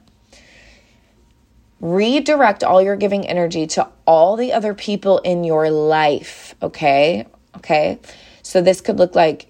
Redirect 1.80 2.64
all 2.64 2.82
your 2.82 2.96
giving 2.96 3.24
energy 3.24 3.68
to 3.68 3.88
all 4.04 4.34
the 4.34 4.52
other 4.52 4.74
people 4.74 5.18
in 5.18 5.44
your 5.44 5.70
life. 5.70 6.56
Okay. 6.60 7.26
Okay. 7.56 7.98
So 8.42 8.62
this 8.62 8.80
could 8.80 8.98
look 8.98 9.14
like, 9.14 9.46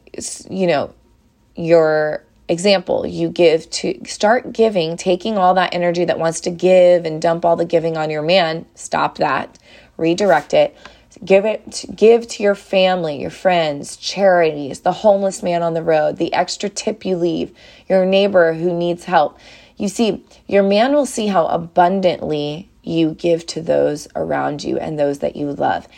you 0.50 0.66
know, 0.66 0.94
your 1.54 2.24
example, 2.48 3.06
you 3.06 3.28
give 3.28 3.68
to 3.70 4.00
start 4.06 4.52
giving, 4.52 4.96
taking 4.96 5.36
all 5.36 5.54
that 5.54 5.74
energy 5.74 6.04
that 6.04 6.18
wants 6.18 6.40
to 6.40 6.50
give 6.50 7.04
and 7.04 7.20
dump 7.20 7.44
all 7.44 7.56
the 7.56 7.64
giving 7.64 7.96
on 7.96 8.10
your 8.10 8.22
man, 8.22 8.66
stop 8.74 9.18
that, 9.18 9.58
redirect 9.96 10.54
it. 10.54 10.76
Give 11.24 11.44
it 11.44 11.84
give 11.96 12.28
to 12.28 12.42
your 12.44 12.54
family, 12.54 13.20
your 13.20 13.30
friends, 13.30 13.96
charities, 13.96 14.80
the 14.80 14.92
homeless 14.92 15.42
man 15.42 15.64
on 15.64 15.74
the 15.74 15.82
road, 15.82 16.16
the 16.16 16.32
extra 16.32 16.68
tip 16.68 17.04
you 17.04 17.16
leave, 17.16 17.52
your 17.88 18.06
neighbor 18.06 18.52
who 18.54 18.72
needs 18.72 19.04
help. 19.04 19.38
You 19.76 19.88
see, 19.88 20.24
your 20.46 20.62
man 20.62 20.92
will 20.92 21.06
see 21.06 21.26
how 21.26 21.46
abundantly 21.46 22.68
you 22.82 23.14
give 23.14 23.46
to 23.46 23.60
those 23.60 24.06
around 24.14 24.62
you 24.62 24.78
and 24.78 24.98
those 24.98 25.18
that 25.18 25.34
you 25.34 25.52
love. 25.52 25.88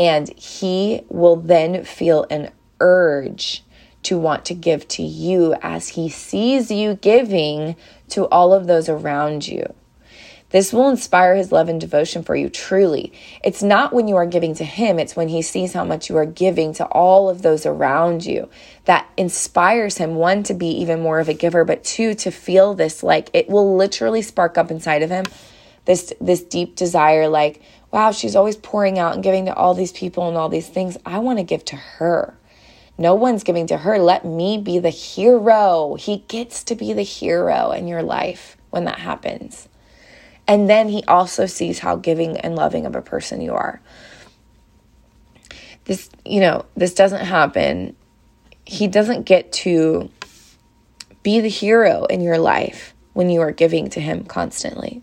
And 0.00 0.30
he 0.30 1.02
will 1.10 1.36
then 1.36 1.84
feel 1.84 2.26
an 2.30 2.52
urge 2.80 3.62
to 4.04 4.18
want 4.18 4.46
to 4.46 4.54
give 4.54 4.88
to 4.88 5.02
you 5.02 5.54
as 5.60 5.88
he 5.88 6.08
sees 6.08 6.70
you 6.70 6.94
giving 6.94 7.76
to 8.08 8.24
all 8.28 8.54
of 8.54 8.66
those 8.66 8.88
around 8.88 9.46
you. 9.46 9.74
This 10.48 10.72
will 10.72 10.88
inspire 10.88 11.36
his 11.36 11.52
love 11.52 11.68
and 11.68 11.78
devotion 11.78 12.22
for 12.22 12.34
you 12.34 12.48
truly. 12.48 13.12
It's 13.44 13.62
not 13.62 13.92
when 13.92 14.08
you 14.08 14.16
are 14.16 14.26
giving 14.26 14.54
to 14.54 14.64
him, 14.64 14.98
it's 14.98 15.14
when 15.14 15.28
he 15.28 15.42
sees 15.42 15.74
how 15.74 15.84
much 15.84 16.08
you 16.08 16.16
are 16.16 16.24
giving 16.24 16.72
to 16.74 16.86
all 16.86 17.28
of 17.28 17.42
those 17.42 17.66
around 17.66 18.24
you 18.24 18.48
that 18.86 19.06
inspires 19.18 19.98
him, 19.98 20.14
one, 20.14 20.42
to 20.44 20.54
be 20.54 20.68
even 20.80 21.02
more 21.02 21.20
of 21.20 21.28
a 21.28 21.34
giver, 21.34 21.66
but 21.66 21.84
two, 21.84 22.14
to 22.14 22.30
feel 22.30 22.72
this 22.72 23.02
like 23.02 23.28
it 23.34 23.50
will 23.50 23.76
literally 23.76 24.22
spark 24.22 24.56
up 24.56 24.70
inside 24.70 25.02
of 25.02 25.10
him 25.10 25.26
this 25.84 26.12
this 26.20 26.42
deep 26.42 26.76
desire 26.76 27.28
like 27.28 27.62
wow 27.90 28.10
she's 28.10 28.36
always 28.36 28.56
pouring 28.56 28.98
out 28.98 29.14
and 29.14 29.22
giving 29.22 29.46
to 29.46 29.54
all 29.54 29.74
these 29.74 29.92
people 29.92 30.28
and 30.28 30.36
all 30.36 30.48
these 30.48 30.68
things 30.68 30.96
i 31.04 31.18
want 31.18 31.38
to 31.38 31.44
give 31.44 31.64
to 31.64 31.76
her 31.76 32.36
no 33.00 33.14
one's 33.14 33.44
giving 33.44 33.66
to 33.68 33.78
her. 33.78 33.98
Let 33.98 34.26
me 34.26 34.58
be 34.58 34.78
the 34.78 34.90
hero. 34.90 35.94
He 35.94 36.18
gets 36.28 36.62
to 36.64 36.74
be 36.74 36.92
the 36.92 37.02
hero 37.02 37.70
in 37.70 37.88
your 37.88 38.02
life 38.02 38.58
when 38.68 38.84
that 38.84 38.98
happens. 38.98 39.70
And 40.46 40.68
then 40.68 40.90
he 40.90 41.02
also 41.04 41.46
sees 41.46 41.78
how 41.78 41.96
giving 41.96 42.36
and 42.36 42.54
loving 42.54 42.84
of 42.84 42.94
a 42.94 43.00
person 43.00 43.40
you 43.40 43.54
are. 43.54 43.80
This, 45.86 46.10
you 46.26 46.40
know, 46.40 46.66
this 46.76 46.92
doesn't 46.92 47.24
happen. 47.24 47.96
He 48.66 48.86
doesn't 48.86 49.22
get 49.22 49.50
to 49.52 50.10
be 51.22 51.40
the 51.40 51.48
hero 51.48 52.04
in 52.04 52.20
your 52.20 52.36
life 52.36 52.92
when 53.14 53.30
you 53.30 53.40
are 53.40 53.50
giving 53.50 53.88
to 53.90 54.00
him 54.00 54.24
constantly. 54.24 55.02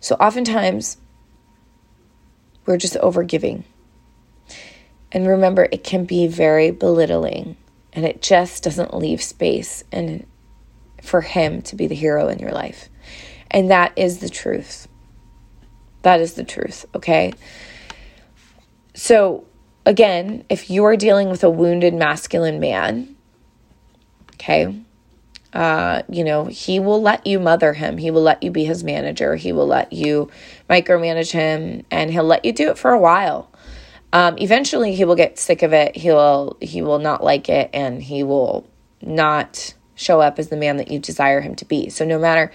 So 0.00 0.16
oftentimes, 0.16 0.98
we're 2.68 2.76
just 2.76 2.98
over 2.98 3.24
giving. 3.24 3.64
And 5.10 5.26
remember, 5.26 5.66
it 5.72 5.82
can 5.82 6.04
be 6.04 6.26
very 6.26 6.70
belittling 6.70 7.56
and 7.94 8.04
it 8.04 8.20
just 8.20 8.62
doesn't 8.62 8.94
leave 8.94 9.22
space 9.22 9.82
and 9.90 10.26
for 11.02 11.22
him 11.22 11.62
to 11.62 11.74
be 11.74 11.86
the 11.86 11.94
hero 11.94 12.28
in 12.28 12.38
your 12.38 12.52
life. 12.52 12.90
And 13.50 13.70
that 13.70 13.92
is 13.96 14.18
the 14.18 14.28
truth. 14.28 14.86
That 16.02 16.20
is 16.20 16.34
the 16.34 16.44
truth, 16.44 16.84
okay? 16.94 17.32
So, 18.94 19.46
again, 19.86 20.44
if 20.50 20.68
you 20.68 20.84
are 20.84 20.96
dealing 20.96 21.30
with 21.30 21.42
a 21.42 21.50
wounded 21.50 21.94
masculine 21.94 22.60
man, 22.60 23.16
okay, 24.34 24.78
uh, 25.52 26.02
you 26.08 26.24
know, 26.24 26.46
he 26.46 26.78
will 26.80 27.00
let 27.00 27.26
you 27.26 27.40
mother 27.40 27.72
him. 27.72 27.98
He 27.98 28.10
will 28.10 28.22
let 28.22 28.42
you 28.42 28.50
be 28.50 28.64
his 28.64 28.84
manager. 28.84 29.36
He 29.36 29.52
will 29.52 29.66
let 29.66 29.92
you 29.92 30.30
micromanage 30.68 31.32
him 31.32 31.84
and 31.90 32.10
he'll 32.10 32.24
let 32.24 32.44
you 32.44 32.52
do 32.52 32.70
it 32.70 32.78
for 32.78 32.90
a 32.90 32.98
while 32.98 33.50
um, 34.12 34.38
eventually 34.38 34.94
he 34.94 35.04
will 35.04 35.14
get 35.14 35.38
sick 35.38 35.62
of 35.62 35.72
it. 35.72 35.96
He 35.96 36.10
will 36.10 36.56
he 36.60 36.82
will 36.82 36.98
not 36.98 37.22
like 37.22 37.48
it, 37.48 37.70
and 37.72 38.02
he 38.02 38.22
will 38.22 38.66
not 39.02 39.74
show 39.94 40.20
up 40.20 40.38
as 40.38 40.48
the 40.48 40.56
man 40.56 40.76
that 40.78 40.90
you 40.90 40.98
desire 40.98 41.40
him 41.40 41.54
to 41.56 41.64
be. 41.64 41.90
So 41.90 42.04
no 42.04 42.18
matter 42.18 42.50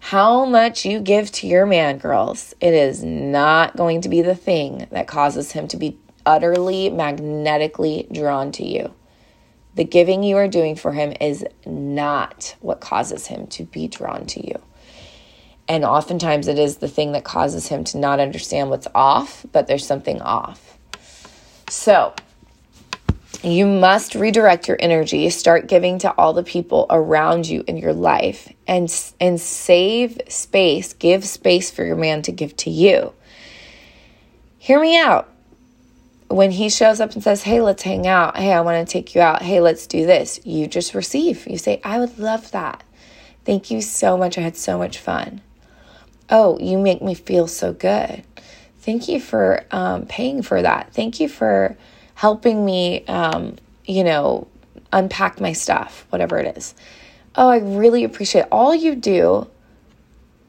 how 0.00 0.44
much 0.44 0.84
you 0.84 1.00
give 1.00 1.30
to 1.32 1.46
your 1.46 1.66
man, 1.66 1.98
girls, 1.98 2.54
it 2.60 2.74
is 2.74 3.04
not 3.04 3.76
going 3.76 4.00
to 4.02 4.08
be 4.08 4.22
the 4.22 4.34
thing 4.34 4.86
that 4.90 5.06
causes 5.06 5.52
him 5.52 5.68
to 5.68 5.76
be 5.76 5.98
utterly 6.24 6.90
magnetically 6.90 8.08
drawn 8.10 8.50
to 8.52 8.66
you. 8.66 8.92
The 9.76 9.84
giving 9.84 10.22
you 10.22 10.36
are 10.38 10.48
doing 10.48 10.74
for 10.74 10.92
him 10.92 11.12
is 11.20 11.44
not 11.66 12.56
what 12.60 12.80
causes 12.80 13.26
him 13.26 13.46
to 13.48 13.64
be 13.64 13.88
drawn 13.88 14.26
to 14.26 14.46
you. 14.46 14.60
And 15.68 15.84
oftentimes 15.84 16.48
it 16.48 16.58
is 16.58 16.78
the 16.78 16.88
thing 16.88 17.12
that 17.12 17.24
causes 17.24 17.68
him 17.68 17.84
to 17.84 17.98
not 17.98 18.18
understand 18.18 18.70
what's 18.70 18.88
off, 18.94 19.44
but 19.52 19.66
there's 19.66 19.86
something 19.86 20.22
off. 20.22 20.78
So, 21.68 22.14
you 23.42 23.66
must 23.66 24.14
redirect 24.14 24.66
your 24.66 24.78
energy, 24.80 25.28
start 25.28 25.68
giving 25.68 25.98
to 25.98 26.12
all 26.16 26.32
the 26.32 26.42
people 26.42 26.86
around 26.88 27.46
you 27.46 27.62
in 27.66 27.76
your 27.76 27.92
life 27.92 28.52
and 28.66 28.92
and 29.20 29.40
save 29.40 30.20
space, 30.28 30.94
give 30.94 31.24
space 31.24 31.70
for 31.70 31.84
your 31.84 31.96
man 31.96 32.22
to 32.22 32.32
give 32.32 32.56
to 32.58 32.70
you. 32.70 33.12
Hear 34.58 34.80
me 34.80 34.98
out. 34.98 35.28
When 36.28 36.50
he 36.50 36.68
shows 36.68 37.00
up 37.00 37.12
and 37.12 37.22
says, 37.22 37.42
"Hey, 37.42 37.60
let's 37.60 37.82
hang 37.82 38.06
out. 38.06 38.36
Hey, 38.36 38.52
I 38.52 38.60
want 38.60 38.86
to 38.86 38.92
take 38.92 39.14
you 39.14 39.20
out. 39.20 39.42
Hey, 39.42 39.60
let's 39.60 39.86
do 39.86 40.06
this." 40.06 40.40
You 40.44 40.66
just 40.66 40.94
receive. 40.94 41.46
You 41.46 41.58
say, 41.58 41.80
"I 41.84 41.98
would 41.98 42.18
love 42.18 42.50
that. 42.50 42.82
Thank 43.44 43.70
you 43.70 43.80
so 43.80 44.16
much. 44.16 44.36
I 44.36 44.40
had 44.40 44.56
so 44.56 44.76
much 44.78 44.98
fun." 44.98 45.40
Oh, 46.28 46.58
you 46.58 46.78
make 46.78 47.02
me 47.02 47.14
feel 47.14 47.46
so 47.46 47.72
good. 47.72 48.24
Thank 48.80 49.08
you 49.08 49.20
for 49.20 49.64
um, 49.70 50.06
paying 50.06 50.42
for 50.42 50.62
that. 50.62 50.92
Thank 50.92 51.20
you 51.20 51.28
for 51.28 51.76
helping 52.14 52.64
me, 52.64 53.04
um, 53.06 53.56
you 53.84 54.02
know, 54.02 54.48
unpack 54.92 55.40
my 55.40 55.52
stuff, 55.52 56.06
whatever 56.10 56.38
it 56.38 56.56
is. 56.56 56.74
Oh, 57.36 57.48
I 57.48 57.58
really 57.58 58.02
appreciate 58.02 58.42
it. 58.42 58.48
All 58.50 58.74
you 58.74 58.94
do 58.96 59.48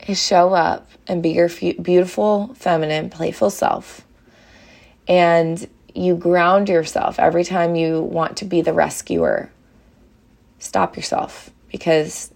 is 0.08 0.24
show 0.24 0.54
up 0.54 0.90
and 1.08 1.22
be 1.22 1.32
your 1.32 1.50
beautiful, 1.50 2.54
feminine, 2.56 3.10
playful 3.10 3.50
self. 3.50 4.07
And 5.08 5.68
you 5.94 6.16
ground 6.16 6.70
yourself 6.70 7.20
every 7.20 7.44
time 7.44 7.76
you 7.76 8.02
want 8.02 8.38
to 8.38 8.46
be 8.46 8.62
the 8.62 8.74
rescuer. 8.74 9.52
Stop 10.60 10.96
yourself 10.96 11.50
because 11.72 12.32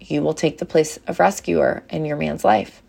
you 0.00 0.22
will 0.22 0.34
take 0.34 0.58
the 0.58 0.66
place 0.66 0.98
of 1.06 1.20
rescuer 1.20 1.84
in 1.90 2.04
your 2.04 2.16
man's 2.16 2.44
life. 2.44 2.82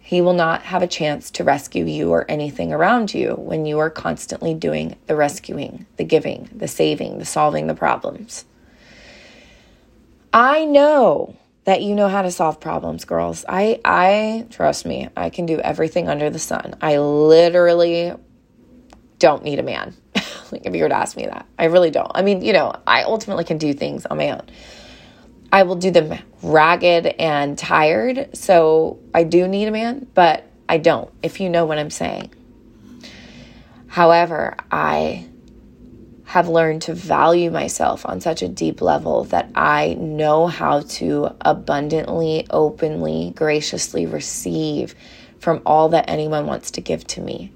He 0.00 0.20
will 0.20 0.34
not 0.34 0.62
have 0.64 0.82
a 0.82 0.86
chance 0.86 1.30
to 1.32 1.44
rescue 1.44 1.86
you 1.86 2.10
or 2.10 2.30
anything 2.30 2.72
around 2.72 3.14
you 3.14 3.34
when 3.34 3.64
you 3.64 3.78
are 3.78 3.90
constantly 3.90 4.52
doing 4.52 4.96
the 5.06 5.16
rescuing, 5.16 5.86
the 5.96 6.04
giving, 6.04 6.50
the 6.54 6.68
saving, 6.68 7.18
the 7.18 7.24
solving 7.24 7.68
the 7.68 7.74
problems. 7.74 8.44
I 10.32 10.64
know 10.64 11.36
that 11.64 11.80
you 11.80 11.94
know 11.94 12.08
how 12.08 12.22
to 12.22 12.30
solve 12.30 12.60
problems, 12.60 13.04
girls. 13.04 13.44
I 13.48 13.80
I 13.84 14.46
trust 14.50 14.84
me, 14.84 15.08
I 15.16 15.30
can 15.30 15.46
do 15.46 15.58
everything 15.60 16.08
under 16.08 16.28
the 16.28 16.38
sun. 16.38 16.74
I 16.82 16.98
literally 16.98 18.12
don't 19.24 19.42
need 19.42 19.58
a 19.58 19.62
man. 19.62 19.94
like 20.52 20.66
if 20.66 20.74
you 20.74 20.82
were 20.82 20.90
to 20.90 20.94
ask 20.94 21.16
me 21.16 21.24
that. 21.24 21.46
I 21.58 21.64
really 21.64 21.90
don't. 21.90 22.12
I 22.14 22.20
mean, 22.20 22.42
you 22.42 22.52
know, 22.52 22.74
I 22.86 23.04
ultimately 23.04 23.44
can 23.44 23.56
do 23.56 23.72
things 23.72 24.04
on 24.04 24.18
my 24.18 24.32
own. 24.32 24.42
I 25.50 25.62
will 25.62 25.76
do 25.76 25.90
them 25.90 26.18
ragged 26.42 27.06
and 27.06 27.56
tired, 27.56 28.36
so 28.36 28.98
I 29.14 29.24
do 29.24 29.48
need 29.48 29.66
a 29.66 29.70
man, 29.70 30.06
but 30.12 30.44
I 30.68 30.76
don't, 30.76 31.10
if 31.22 31.40
you 31.40 31.48
know 31.48 31.64
what 31.64 31.78
I'm 31.78 31.88
saying. 31.88 32.34
However, 33.86 34.56
I 34.70 35.26
have 36.24 36.48
learned 36.48 36.82
to 36.82 36.94
value 36.94 37.50
myself 37.50 38.04
on 38.04 38.20
such 38.20 38.42
a 38.42 38.48
deep 38.48 38.82
level 38.82 39.24
that 39.24 39.48
I 39.54 39.94
know 39.94 40.48
how 40.48 40.80
to 40.80 41.34
abundantly, 41.40 42.46
openly, 42.50 43.32
graciously 43.34 44.04
receive 44.04 44.94
from 45.38 45.62
all 45.64 45.88
that 45.90 46.10
anyone 46.10 46.46
wants 46.46 46.72
to 46.72 46.82
give 46.82 47.06
to 47.06 47.22
me. 47.22 47.52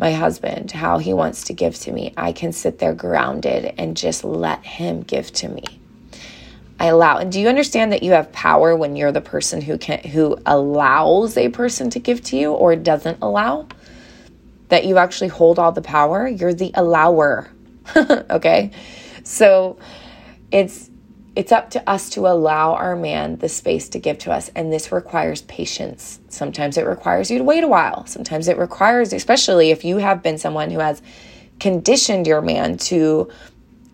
My 0.00 0.12
husband, 0.12 0.70
how 0.70 0.96
he 0.96 1.12
wants 1.12 1.44
to 1.44 1.52
give 1.52 1.74
to 1.80 1.92
me. 1.92 2.14
I 2.16 2.32
can 2.32 2.54
sit 2.54 2.78
there 2.78 2.94
grounded 2.94 3.74
and 3.76 3.94
just 3.94 4.24
let 4.24 4.64
him 4.64 5.02
give 5.02 5.30
to 5.34 5.48
me. 5.48 5.62
I 6.80 6.86
allow. 6.86 7.18
And 7.18 7.30
do 7.30 7.38
you 7.38 7.48
understand 7.48 7.92
that 7.92 8.02
you 8.02 8.12
have 8.12 8.32
power 8.32 8.74
when 8.74 8.96
you're 8.96 9.12
the 9.12 9.20
person 9.20 9.60
who 9.60 9.76
can 9.76 9.98
who 9.98 10.38
allows 10.46 11.36
a 11.36 11.50
person 11.50 11.90
to 11.90 11.98
give 11.98 12.22
to 12.24 12.38
you 12.38 12.52
or 12.52 12.74
doesn't 12.76 13.18
allow? 13.20 13.68
That 14.68 14.86
you 14.86 14.96
actually 14.96 15.28
hold 15.28 15.58
all 15.58 15.72
the 15.72 15.82
power. 15.82 16.26
You're 16.26 16.54
the 16.54 16.70
allower. 16.72 17.50
okay? 17.96 18.70
So 19.22 19.78
it's 20.50 20.89
it's 21.36 21.52
up 21.52 21.70
to 21.70 21.88
us 21.88 22.10
to 22.10 22.26
allow 22.26 22.74
our 22.74 22.96
man 22.96 23.36
the 23.36 23.48
space 23.48 23.88
to 23.90 23.98
give 23.98 24.18
to 24.18 24.32
us 24.32 24.50
and 24.54 24.72
this 24.72 24.90
requires 24.90 25.42
patience. 25.42 26.18
Sometimes 26.28 26.76
it 26.76 26.86
requires 26.86 27.30
you 27.30 27.38
to 27.38 27.44
wait 27.44 27.62
a 27.62 27.68
while. 27.68 28.06
Sometimes 28.06 28.48
it 28.48 28.58
requires 28.58 29.12
especially 29.12 29.70
if 29.70 29.84
you 29.84 29.98
have 29.98 30.22
been 30.22 30.38
someone 30.38 30.70
who 30.70 30.80
has 30.80 31.02
conditioned 31.60 32.26
your 32.26 32.40
man 32.40 32.76
to 32.78 33.30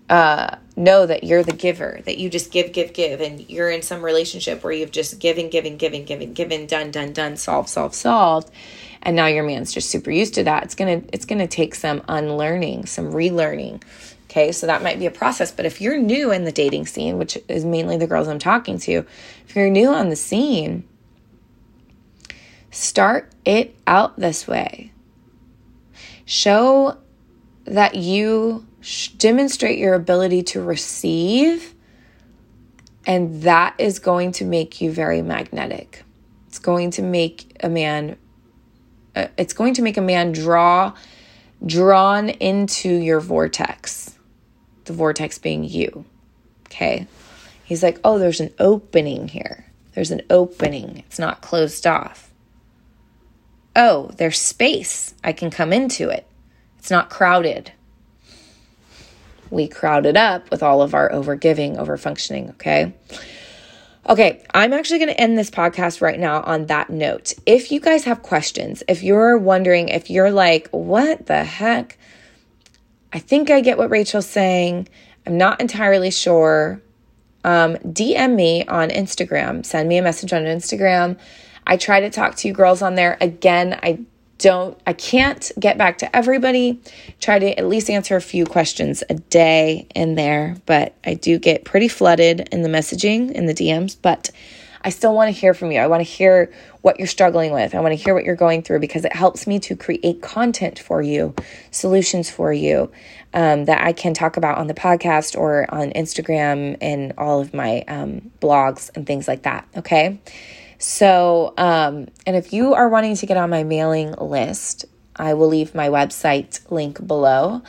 uh, 0.08 0.56
know 0.76 1.06
that 1.06 1.24
you're 1.24 1.42
the 1.42 1.52
giver, 1.52 2.00
that 2.04 2.18
you 2.18 2.28
just 2.30 2.52
give, 2.52 2.72
give, 2.72 2.92
give, 2.92 3.20
and 3.20 3.48
you're 3.50 3.70
in 3.70 3.82
some 3.82 4.02
relationship 4.04 4.62
where 4.62 4.72
you've 4.72 4.92
just 4.92 5.18
given, 5.18 5.50
given, 5.50 5.76
given, 5.76 6.04
given, 6.04 6.32
given, 6.32 6.66
done, 6.66 6.90
done, 6.90 7.12
done, 7.12 7.36
solved, 7.36 7.68
solved, 7.68 7.94
solved, 7.94 8.50
and 9.02 9.16
now 9.16 9.26
your 9.26 9.42
man's 9.42 9.72
just 9.72 9.90
super 9.90 10.10
used 10.10 10.34
to 10.34 10.44
that. 10.44 10.64
It's 10.64 10.74
gonna 10.74 11.02
it's 11.12 11.24
gonna 11.24 11.46
take 11.46 11.74
some 11.74 12.02
unlearning, 12.08 12.86
some 12.86 13.12
relearning. 13.12 13.82
Okay, 14.36 14.52
so 14.52 14.66
that 14.66 14.82
might 14.82 14.98
be 14.98 15.06
a 15.06 15.10
process. 15.10 15.50
But 15.50 15.64
if 15.64 15.80
you're 15.80 15.96
new 15.96 16.30
in 16.30 16.44
the 16.44 16.52
dating 16.52 16.84
scene, 16.84 17.16
which 17.16 17.38
is 17.48 17.64
mainly 17.64 17.96
the 17.96 18.06
girls 18.06 18.28
I'm 18.28 18.38
talking 18.38 18.78
to, 18.80 19.06
if 19.48 19.56
you're 19.56 19.70
new 19.70 19.88
on 19.88 20.10
the 20.10 20.16
scene, 20.16 20.86
start 22.70 23.32
it 23.46 23.74
out 23.86 24.18
this 24.18 24.46
way. 24.46 24.92
Show 26.26 26.98
that 27.64 27.94
you 27.94 28.66
demonstrate 29.16 29.78
your 29.78 29.94
ability 29.94 30.42
to 30.42 30.60
receive, 30.60 31.74
and 33.06 33.40
that 33.44 33.74
is 33.78 33.98
going 33.98 34.32
to 34.32 34.44
make 34.44 34.82
you 34.82 34.92
very 34.92 35.22
magnetic. 35.22 36.04
It's 36.48 36.58
going 36.58 36.90
to 36.90 37.02
make 37.02 37.56
a 37.60 37.70
man 37.70 38.18
uh, 39.14 39.28
it's 39.38 39.54
going 39.54 39.72
to 39.72 39.80
make 39.82 39.96
a 39.96 40.02
man 40.02 40.32
draw 40.32 40.92
drawn 41.64 42.28
into 42.28 42.90
your 42.90 43.20
vortex. 43.20 44.15
The 44.86 44.92
vortex 44.92 45.38
being 45.38 45.64
you. 45.64 46.04
Okay? 46.66 47.06
He's 47.64 47.82
like, 47.82 48.00
"Oh, 48.02 48.18
there's 48.18 48.40
an 48.40 48.54
opening 48.58 49.28
here. 49.28 49.66
There's 49.94 50.10
an 50.10 50.22
opening. 50.30 51.04
It's 51.06 51.18
not 51.18 51.42
closed 51.42 51.86
off. 51.86 52.30
Oh, 53.74 54.10
there's 54.16 54.38
space. 54.38 55.14
I 55.22 55.32
can 55.32 55.50
come 55.50 55.72
into 55.72 56.08
it. 56.08 56.26
It's 56.78 56.90
not 56.90 57.10
crowded." 57.10 57.72
We 59.50 59.68
crowded 59.68 60.16
up 60.16 60.50
with 60.50 60.62
all 60.62 60.82
of 60.82 60.94
our 60.94 61.08
overgiving, 61.10 61.76
overfunctioning, 61.76 62.50
okay? 62.50 62.92
Okay, 64.08 64.44
I'm 64.54 64.72
actually 64.72 64.98
going 64.98 65.10
to 65.10 65.20
end 65.20 65.36
this 65.36 65.50
podcast 65.50 66.00
right 66.00 66.18
now 66.18 66.42
on 66.42 66.66
that 66.66 66.90
note. 66.90 67.32
If 67.44 67.72
you 67.72 67.80
guys 67.80 68.04
have 68.04 68.22
questions, 68.22 68.82
if 68.86 69.02
you're 69.02 69.36
wondering, 69.36 69.88
if 69.88 70.10
you're 70.10 70.30
like, 70.30 70.68
what 70.70 71.26
the 71.26 71.42
heck? 71.42 71.98
I 73.16 73.18
think 73.18 73.50
I 73.50 73.62
get 73.62 73.78
what 73.78 73.88
Rachel's 73.88 74.28
saying. 74.28 74.88
I'm 75.26 75.38
not 75.38 75.58
entirely 75.58 76.10
sure. 76.10 76.82
Um, 77.44 77.76
DM 77.76 78.34
me 78.34 78.66
on 78.66 78.90
Instagram. 78.90 79.64
Send 79.64 79.88
me 79.88 79.96
a 79.96 80.02
message 80.02 80.34
on 80.34 80.42
Instagram. 80.42 81.18
I 81.66 81.78
try 81.78 82.00
to 82.00 82.10
talk 82.10 82.34
to 82.36 82.48
you 82.48 82.52
girls 82.52 82.82
on 82.82 82.94
there. 82.94 83.16
Again, 83.22 83.80
I 83.82 84.00
don't 84.36 84.78
I 84.86 84.92
can't 84.92 85.50
get 85.58 85.78
back 85.78 85.96
to 85.98 86.14
everybody. 86.14 86.78
Try 87.18 87.38
to 87.38 87.58
at 87.58 87.66
least 87.66 87.88
answer 87.88 88.16
a 88.16 88.20
few 88.20 88.44
questions 88.44 89.02
a 89.08 89.14
day 89.14 89.86
in 89.94 90.16
there, 90.16 90.58
but 90.66 90.94
I 91.06 91.14
do 91.14 91.38
get 91.38 91.64
pretty 91.64 91.88
flooded 91.88 92.46
in 92.52 92.60
the 92.60 92.68
messaging 92.68 93.32
in 93.32 93.46
the 93.46 93.54
DMs, 93.54 93.96
but 94.02 94.30
I 94.82 94.90
still 94.90 95.14
want 95.14 95.34
to 95.34 95.40
hear 95.40 95.54
from 95.54 95.72
you. 95.72 95.80
I 95.80 95.86
want 95.86 96.00
to 96.00 96.04
hear 96.04 96.52
what 96.86 97.00
you're 97.00 97.08
struggling 97.08 97.52
with. 97.52 97.74
I 97.74 97.80
want 97.80 97.90
to 97.90 97.96
hear 97.96 98.14
what 98.14 98.22
you're 98.22 98.36
going 98.36 98.62
through 98.62 98.78
because 98.78 99.04
it 99.04 99.12
helps 99.12 99.44
me 99.48 99.58
to 99.58 99.74
create 99.74 100.22
content 100.22 100.78
for 100.78 101.02
you, 101.02 101.34
solutions 101.72 102.30
for 102.30 102.52
you 102.52 102.92
um, 103.34 103.64
that 103.64 103.84
I 103.84 103.92
can 103.92 104.14
talk 104.14 104.36
about 104.36 104.56
on 104.56 104.68
the 104.68 104.72
podcast 104.72 105.36
or 105.36 105.66
on 105.74 105.90
Instagram 105.90 106.76
and 106.80 107.12
all 107.18 107.40
of 107.40 107.52
my 107.52 107.80
um, 107.88 108.30
blogs 108.40 108.88
and 108.94 109.04
things 109.04 109.26
like 109.26 109.42
that. 109.42 109.66
Okay. 109.76 110.20
So, 110.78 111.54
um, 111.58 112.06
and 112.24 112.36
if 112.36 112.52
you 112.52 112.74
are 112.74 112.88
wanting 112.88 113.16
to 113.16 113.26
get 113.26 113.36
on 113.36 113.50
my 113.50 113.64
mailing 113.64 114.12
list, 114.12 114.84
I 115.16 115.34
will 115.34 115.48
leave 115.48 115.74
my 115.74 115.88
website 115.88 116.70
link 116.70 117.04
below 117.04 117.62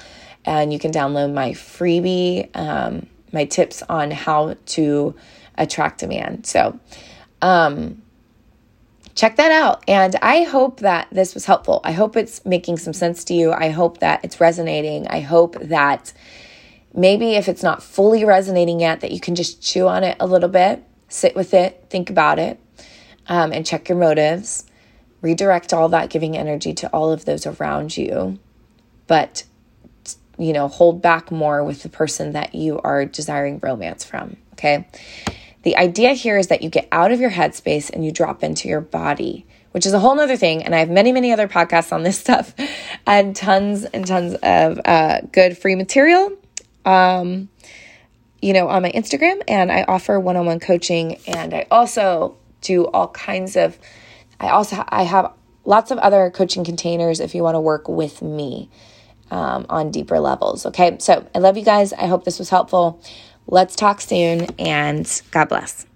and 0.45 0.71
you 0.71 0.77
can 0.77 0.91
download 0.91 1.33
my 1.33 1.53
freebie, 1.53 2.55
um, 2.55 3.07
my 3.33 3.45
tips 3.45 3.81
on 3.89 4.11
how 4.11 4.57
to 4.67 5.15
attract 5.57 6.03
a 6.03 6.07
man. 6.07 6.43
So, 6.43 6.79
um, 7.41 8.03
check 9.17 9.35
that 9.37 9.51
out. 9.51 9.83
And 9.87 10.15
I 10.21 10.43
hope 10.43 10.79
that 10.81 11.07
this 11.11 11.33
was 11.33 11.45
helpful. 11.45 11.81
I 11.83 11.91
hope 11.91 12.15
it's 12.15 12.45
making 12.45 12.77
some 12.77 12.93
sense 12.93 13.23
to 13.25 13.33
you. 13.33 13.51
I 13.51 13.69
hope 13.69 13.97
that 13.99 14.23
it's 14.23 14.39
resonating. 14.39 15.07
I 15.07 15.21
hope 15.21 15.59
that 15.59 16.13
maybe 16.93 17.31
if 17.33 17.49
it's 17.49 17.63
not 17.63 17.81
fully 17.81 18.23
resonating 18.23 18.79
yet, 18.79 19.01
that 19.01 19.11
you 19.11 19.19
can 19.19 19.33
just 19.33 19.61
chew 19.61 19.87
on 19.87 20.03
it 20.03 20.17
a 20.19 20.27
little 20.27 20.49
bit, 20.49 20.83
sit 21.09 21.35
with 21.35 21.55
it, 21.55 21.87
think 21.89 22.11
about 22.11 22.37
it 22.37 22.59
um, 23.27 23.51
and 23.51 23.65
check 23.65 23.89
your 23.89 23.97
motives. 23.97 24.65
Redirect 25.21 25.73
all 25.73 25.89
that 25.89 26.11
giving 26.11 26.37
energy 26.37 26.73
to 26.75 26.87
all 26.89 27.11
of 27.11 27.25
those 27.25 27.47
around 27.47 27.97
you, 27.97 28.37
but 29.07 29.43
you 30.37 30.53
know, 30.53 30.67
hold 30.67 31.01
back 31.01 31.31
more 31.31 31.63
with 31.63 31.81
the 31.81 31.89
person 31.89 32.33
that 32.33 32.53
you 32.53 32.79
are 32.83 33.03
desiring 33.03 33.57
romance 33.63 34.03
from. 34.03 34.37
Okay. 34.53 34.87
The 35.63 35.75
idea 35.77 36.13
here 36.13 36.37
is 36.37 36.47
that 36.47 36.61
you 36.61 36.69
get 36.69 36.87
out 36.91 37.11
of 37.11 37.19
your 37.19 37.31
headspace 37.31 37.89
and 37.89 38.05
you 38.05 38.11
drop 38.11 38.43
into 38.43 38.67
your 38.67 38.81
body, 38.81 39.45
which 39.71 39.85
is 39.85 39.93
a 39.93 39.99
whole 39.99 40.15
nother 40.15 40.37
thing. 40.37 40.63
And 40.63 40.73
I 40.73 40.79
have 40.79 40.89
many, 40.89 41.11
many 41.11 41.31
other 41.31 41.47
podcasts 41.47 41.91
on 41.91 42.03
this 42.03 42.19
stuff 42.25 42.53
and 43.05 43.35
tons 43.35 43.85
and 43.85 44.05
tons 44.05 44.35
of 44.35 44.79
uh, 44.85 45.21
good 45.31 45.57
free 45.57 45.75
material. 45.75 46.31
Um, 46.85 47.49
you 48.41 48.53
know, 48.53 48.67
on 48.69 48.83
my 48.83 48.91
Instagram, 48.91 49.41
and 49.47 49.71
I 49.71 49.83
offer 49.83 50.19
one 50.19 50.37
on 50.37 50.45
one 50.45 50.59
coaching. 50.59 51.17
And 51.27 51.53
I 51.53 51.65
also 51.71 52.37
do 52.61 52.85
all 52.85 53.07
kinds 53.09 53.55
of 53.55 53.77
I 54.39 54.49
also 54.49 54.83
I 54.87 55.03
have 55.03 55.33
lots 55.65 55.91
of 55.91 55.97
other 55.97 56.29
coaching 56.29 56.63
containers 56.63 57.19
if 57.19 57.35
you 57.35 57.43
want 57.43 57.55
to 57.55 57.59
work 57.59 57.89
with 57.89 58.21
me 58.21 58.69
um, 59.31 59.65
on 59.69 59.91
deeper 59.91 60.19
levels. 60.19 60.65
Okay, 60.65 60.97
so 60.99 61.27
I 61.33 61.39
love 61.39 61.57
you 61.57 61.65
guys. 61.65 61.93
I 61.93 62.05
hope 62.05 62.23
this 62.23 62.39
was 62.39 62.49
helpful. 62.49 63.01
Let's 63.47 63.75
talk 63.75 64.01
soon 64.01 64.45
and 64.59 65.21
God 65.31 65.49
bless. 65.49 65.86